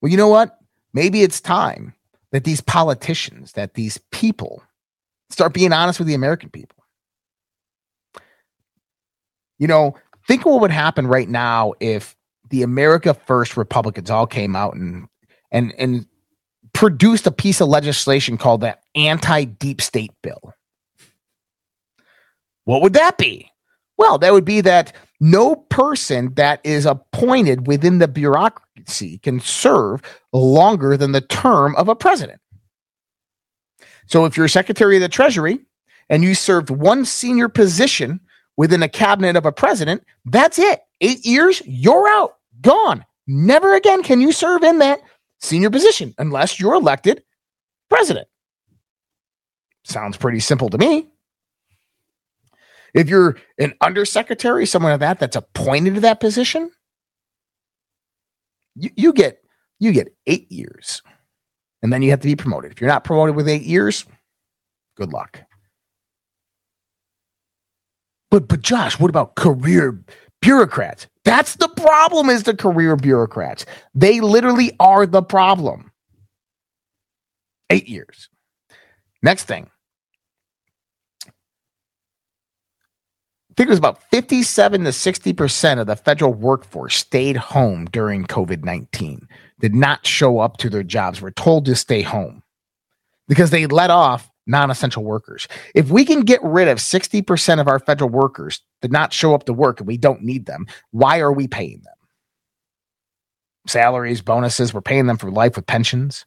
[0.00, 0.58] Well, you know what?
[0.92, 1.94] Maybe it's time
[2.34, 4.60] that these politicians, that these people
[5.30, 6.84] start being honest with the American people.
[9.60, 9.94] You know,
[10.26, 12.16] think what would happen right now if
[12.50, 15.06] the America First Republicans all came out and
[15.52, 16.06] and and
[16.72, 20.54] produced a piece of legislation called the anti-deep state bill.
[22.64, 23.48] What would that be?
[23.96, 24.92] Well, that would be that
[25.24, 30.02] no person that is appointed within the bureaucracy can serve
[30.34, 32.38] longer than the term of a president.
[34.04, 35.60] So if you're Secretary of the Treasury
[36.10, 38.20] and you served one senior position
[38.58, 40.80] within a cabinet of a president, that's it.
[41.00, 43.02] Eight years, you're out, gone.
[43.26, 45.00] Never again can you serve in that
[45.40, 47.24] senior position unless you're elected
[47.88, 48.28] president.
[49.84, 51.08] Sounds pretty simple to me.
[52.94, 56.70] If you're an undersecretary, someone like that that's appointed to that position,
[58.76, 59.40] you, you get
[59.80, 61.02] you get eight years,
[61.82, 62.72] and then you have to be promoted.
[62.72, 64.06] If you're not promoted with eight years,
[64.96, 65.40] good luck.
[68.30, 70.02] But but Josh, what about career
[70.42, 71.08] bureaucrats?
[71.24, 72.30] That's the problem.
[72.30, 73.66] Is the career bureaucrats?
[73.94, 75.92] They literally are the problem.
[77.70, 78.28] Eight years.
[79.22, 79.70] Next thing,
[83.54, 88.24] I think it was about 57 to 60% of the federal workforce stayed home during
[88.24, 89.28] COVID 19,
[89.60, 92.42] did not show up to their jobs, were told to stay home
[93.28, 95.46] because they let off non essential workers.
[95.72, 99.44] If we can get rid of 60% of our federal workers that not show up
[99.44, 101.94] to work and we don't need them, why are we paying them?
[103.68, 106.26] Salaries, bonuses, we're paying them for life with pensions.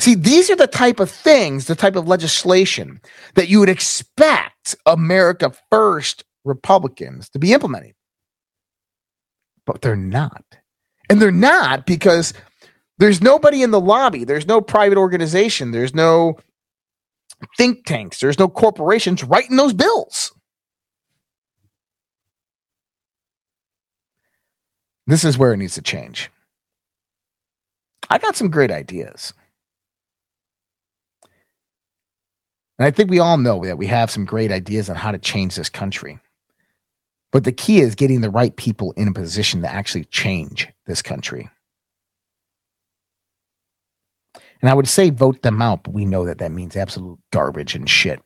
[0.00, 3.00] See, these are the type of things, the type of legislation
[3.34, 4.51] that you would expect
[4.86, 7.94] America First Republicans to be implementing.
[9.66, 10.44] But they're not.
[11.08, 12.34] And they're not because
[12.98, 16.38] there's nobody in the lobby, there's no private organization, there's no
[17.56, 20.32] think tanks, there's no corporations writing those bills.
[25.06, 26.30] This is where it needs to change.
[28.08, 29.34] I got some great ideas.
[32.82, 35.18] And I think we all know that we have some great ideas on how to
[35.18, 36.18] change this country.
[37.30, 41.00] But the key is getting the right people in a position to actually change this
[41.00, 41.48] country.
[44.60, 47.76] And I would say vote them out, but we know that that means absolute garbage
[47.76, 48.20] and shit.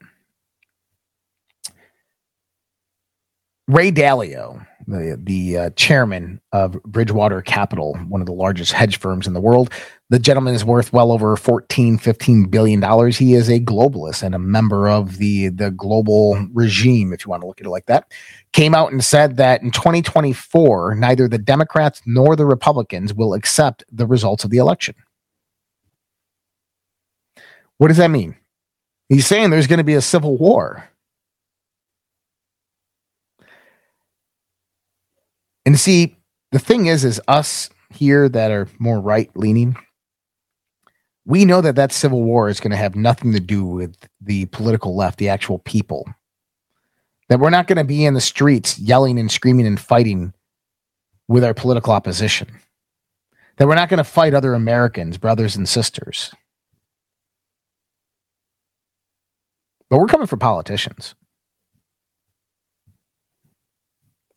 [3.68, 9.26] Ray Dalio, the the uh, chairman of Bridgewater Capital, one of the largest hedge firms
[9.26, 9.72] in the world.
[10.08, 13.18] The gentleman is worth well over 14, 15 billion dollars.
[13.18, 17.42] He is a globalist and a member of the the global regime, if you want
[17.42, 18.12] to look at it like that.
[18.52, 23.82] Came out and said that in 2024, neither the Democrats nor the Republicans will accept
[23.90, 24.94] the results of the election.
[27.78, 28.36] What does that mean?
[29.08, 30.88] He's saying there's going to be a civil war.
[35.66, 36.16] And see,
[36.52, 39.76] the thing is, is us here that are more right leaning,
[41.26, 44.46] we know that that civil war is going to have nothing to do with the
[44.46, 46.06] political left, the actual people.
[47.28, 50.32] That we're not going to be in the streets yelling and screaming and fighting
[51.26, 52.48] with our political opposition.
[53.56, 56.32] That we're not going to fight other Americans, brothers and sisters.
[59.90, 61.16] But we're coming for politicians.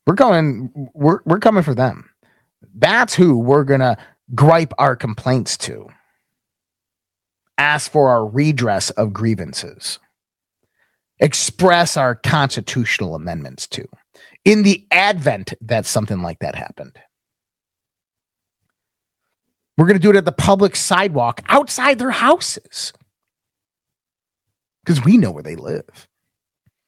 [0.09, 2.09] We're going we're we're coming for them.
[2.73, 3.95] That's who we're going to
[4.33, 5.87] gripe our complaints to.
[7.59, 9.99] Ask for our redress of grievances.
[11.19, 13.87] Express our constitutional amendments to.
[14.45, 16.97] In the advent that something like that happened.
[19.77, 22.93] We're going to do it at the public sidewalk outside their houses.
[24.83, 26.07] Because we know where they live.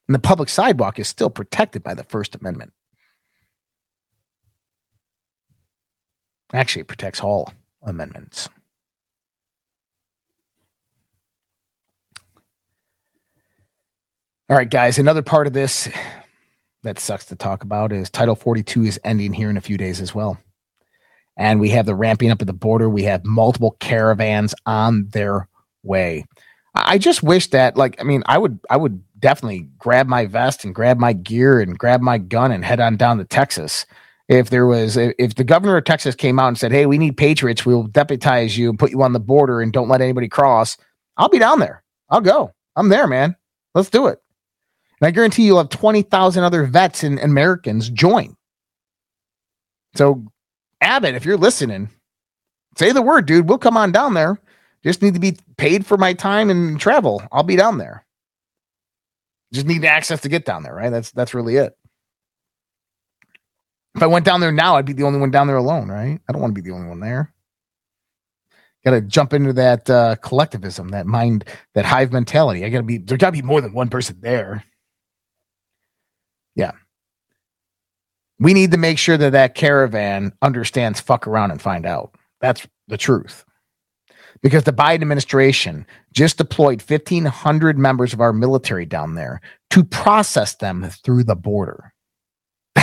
[0.07, 2.73] And the public sidewalk is still protected by the First Amendment.
[6.53, 7.53] Actually, it protects all
[7.84, 8.49] amendments.
[14.49, 15.88] All right, guys, another part of this
[16.84, 20.02] that sucks to talk about is Title 42 is ending here in a few days
[20.02, 20.38] as well.
[21.38, 22.90] And we have the ramping up at the border.
[22.90, 25.48] We have multiple caravans on their
[25.84, 26.26] way.
[26.76, 30.65] I just wish that, like, I mean, I would, I would definitely grab my vest
[30.65, 33.86] and grab my gear and grab my gun and head on down to Texas
[34.32, 37.18] if there was if the governor of Texas came out and said, "Hey, we need
[37.18, 37.66] patriots.
[37.66, 40.78] We'll deputize you and put you on the border and don't let anybody cross,"
[41.18, 41.84] I'll be down there.
[42.10, 42.53] I'll go.
[42.78, 43.36] I'm there, man.
[43.76, 44.20] Let's do it.
[45.02, 48.38] And I guarantee you'll have twenty thousand other vets and Americans join.
[49.95, 50.26] So,
[50.82, 51.90] Abbott, if you're listening,
[52.78, 53.49] say the word, dude.
[53.49, 54.40] We'll come on down there.
[54.84, 57.22] Just need to be paid for my time and travel.
[57.34, 58.06] I'll be down there.
[59.53, 60.90] Just need access to get down there, right?
[60.91, 61.76] That's that's really it.
[63.95, 66.19] If I went down there now, I'd be the only one down there alone, right?
[66.27, 67.34] I don't want to be the only one there.
[68.85, 71.45] Got to jump into that uh, collectivism, that mind,
[71.76, 72.65] that hive mentality.
[72.65, 74.63] I got to be, there got to be more than one person there.
[76.55, 76.72] Yeah.
[78.39, 82.15] We need to make sure that that caravan understands fuck around and find out.
[82.39, 83.45] That's the truth.
[84.41, 90.55] Because the Biden administration just deployed 1,500 members of our military down there to process
[90.55, 91.93] them through the border.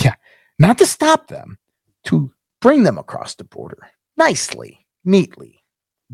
[0.00, 0.14] yeah
[0.62, 1.58] not to stop them,
[2.04, 5.62] to bring them across the border nicely, neatly,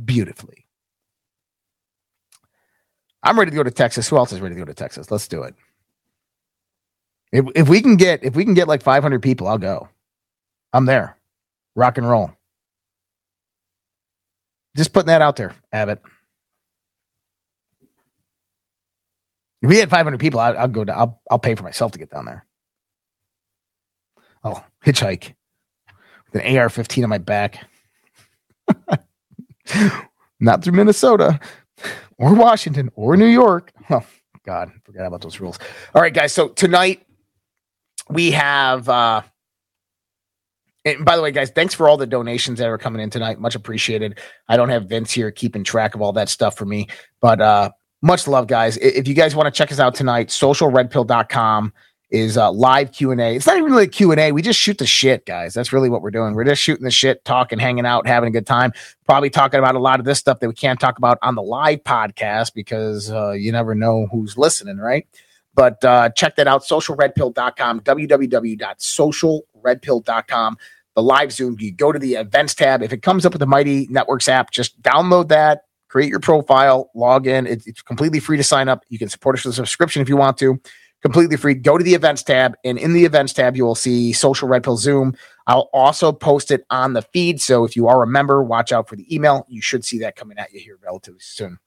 [0.05, 0.67] beautifully.
[3.23, 4.09] I'm ready to go to Texas.
[4.09, 5.11] Who else is ready to go to Texas?
[5.11, 5.55] Let's do it.
[7.31, 9.91] If, if we can get if we can get like 500 people, I'll go.
[10.73, 11.19] I'm there.
[11.75, 12.33] Rock and roll.
[14.77, 16.01] Just putting that out there, Abbott.
[19.61, 20.85] If we had 500 people, I, will go.
[20.85, 22.47] To, I'll I'll pay for myself to get down there.
[24.45, 25.35] I'll hitchhike
[26.33, 27.67] with an AR 15 on my back.
[30.41, 31.41] Not through Minnesota
[32.19, 33.73] or Washington or New York.
[33.91, 34.05] Oh,
[34.45, 35.59] God, forgot about those rules.
[35.95, 36.33] All right, guys.
[36.33, 37.07] So tonight
[38.09, 39.23] we have, uh,
[40.85, 43.41] and by the way, guys, thanks for all the donations that are coming in tonight.
[43.41, 44.19] Much appreciated.
[44.49, 46.87] I don't have Vince here keeping track of all that stuff for me,
[47.21, 47.71] but uh,
[48.01, 48.77] much love, guys.
[48.79, 51.73] If you guys want to check us out tonight, socialredpill.com
[52.11, 53.37] is uh, live Q and A.
[53.37, 54.33] It's not even really Q and A.
[54.33, 55.53] We just shoot the shit, guys.
[55.55, 56.35] That's really what we're doing.
[56.35, 58.73] We're just shooting the shit, talking, hanging out, having a good time.
[59.05, 61.43] Probably talking about a lot of this stuff that we can't talk about on the
[61.43, 65.07] live podcast because uh, you never know who's listening, right?
[65.55, 70.59] But uh, check that out, socialredpill.com, www.socialredpill.com.
[70.95, 72.83] The live Zoom, you go to the events tab.
[72.83, 76.91] If it comes up with the Mighty Networks app, just download that, create your profile,
[76.95, 77.47] log in.
[77.47, 78.85] It's, it's completely free to sign up.
[78.89, 80.61] You can support us with a subscription if you want to
[81.03, 81.55] completely free.
[81.55, 84.65] Go to the events tab, and in the events tab, you will see Social Red
[84.65, 85.17] Pill Zoom.
[85.47, 87.41] I'll also post it on the feed.
[87.41, 89.47] So if you are a member, watch out for the email.
[89.49, 91.59] You should see that coming at you here relatively soon.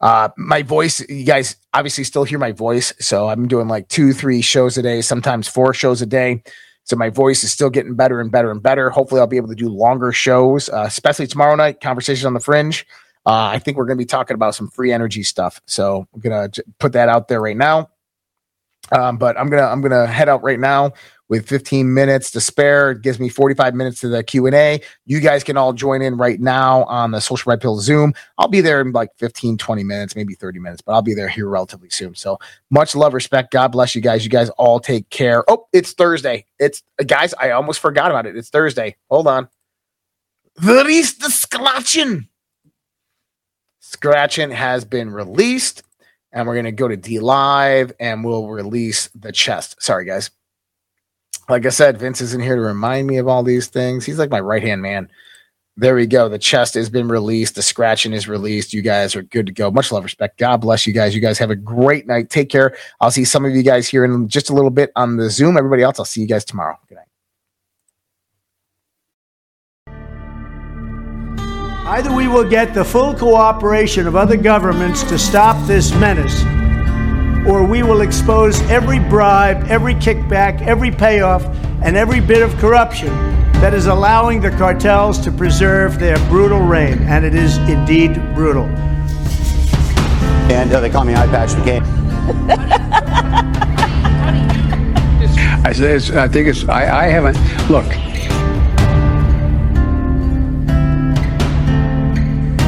[0.00, 2.92] Uh, my voice, you guys obviously still hear my voice.
[3.00, 6.42] So I'm doing like two, three shows a day, sometimes four shows a day.
[6.84, 8.90] So my voice is still getting better and better and better.
[8.90, 12.40] Hopefully, I'll be able to do longer shows, uh, especially tomorrow night, Conversation on the
[12.40, 12.86] Fringe.
[13.26, 15.62] Uh, I think we're going to be talking about some free energy stuff.
[15.64, 17.88] So I'm going to put that out there right now.
[18.92, 20.92] Um, but I'm gonna I'm gonna head out right now
[21.28, 22.92] with 15 minutes to spare.
[22.92, 24.80] It gives me 45 minutes to the Q and A.
[25.06, 28.12] You guys can all join in right now on the Social Red Pill Zoom.
[28.38, 31.28] I'll be there in like 15, 20 minutes, maybe 30 minutes, but I'll be there
[31.28, 32.14] here relatively soon.
[32.14, 32.38] So
[32.70, 33.52] much love, respect.
[33.52, 34.24] God bless you guys.
[34.24, 35.44] You guys all take care.
[35.48, 36.44] Oh, it's Thursday.
[36.58, 37.34] It's guys.
[37.34, 38.36] I almost forgot about it.
[38.36, 38.96] It's Thursday.
[39.10, 39.48] Hold on.
[40.62, 42.28] Is the scratching?
[43.80, 45.82] Scratching has been released
[46.34, 49.80] and we're going to go to DLive and we'll release the chest.
[49.82, 50.30] Sorry, guys.
[51.48, 54.04] Like I said, Vince isn't here to remind me of all these things.
[54.04, 55.08] He's like my right hand man.
[55.76, 56.28] There we go.
[56.28, 57.54] The chest has been released.
[57.54, 58.72] The scratching is released.
[58.72, 59.70] You guys are good to go.
[59.70, 60.38] Much love, respect.
[60.38, 61.14] God bless you guys.
[61.14, 62.30] You guys have a great night.
[62.30, 62.76] Take care.
[63.00, 65.56] I'll see some of you guys here in just a little bit on the Zoom.
[65.56, 66.78] Everybody else, I'll see you guys tomorrow.
[66.88, 67.08] Good night.
[71.86, 76.42] Either we will get the full cooperation of other governments to stop this menace,
[77.46, 81.44] or we will expose every bribe, every kickback, every payoff,
[81.82, 83.08] and every bit of corruption
[83.60, 86.98] that is allowing the cartels to preserve their brutal reign.
[87.02, 88.64] And it is indeed brutal.
[90.50, 91.82] And uh, they call me Eye Patch McCain.
[95.66, 97.36] I, say I think it's, I, I haven't,
[97.68, 97.84] look,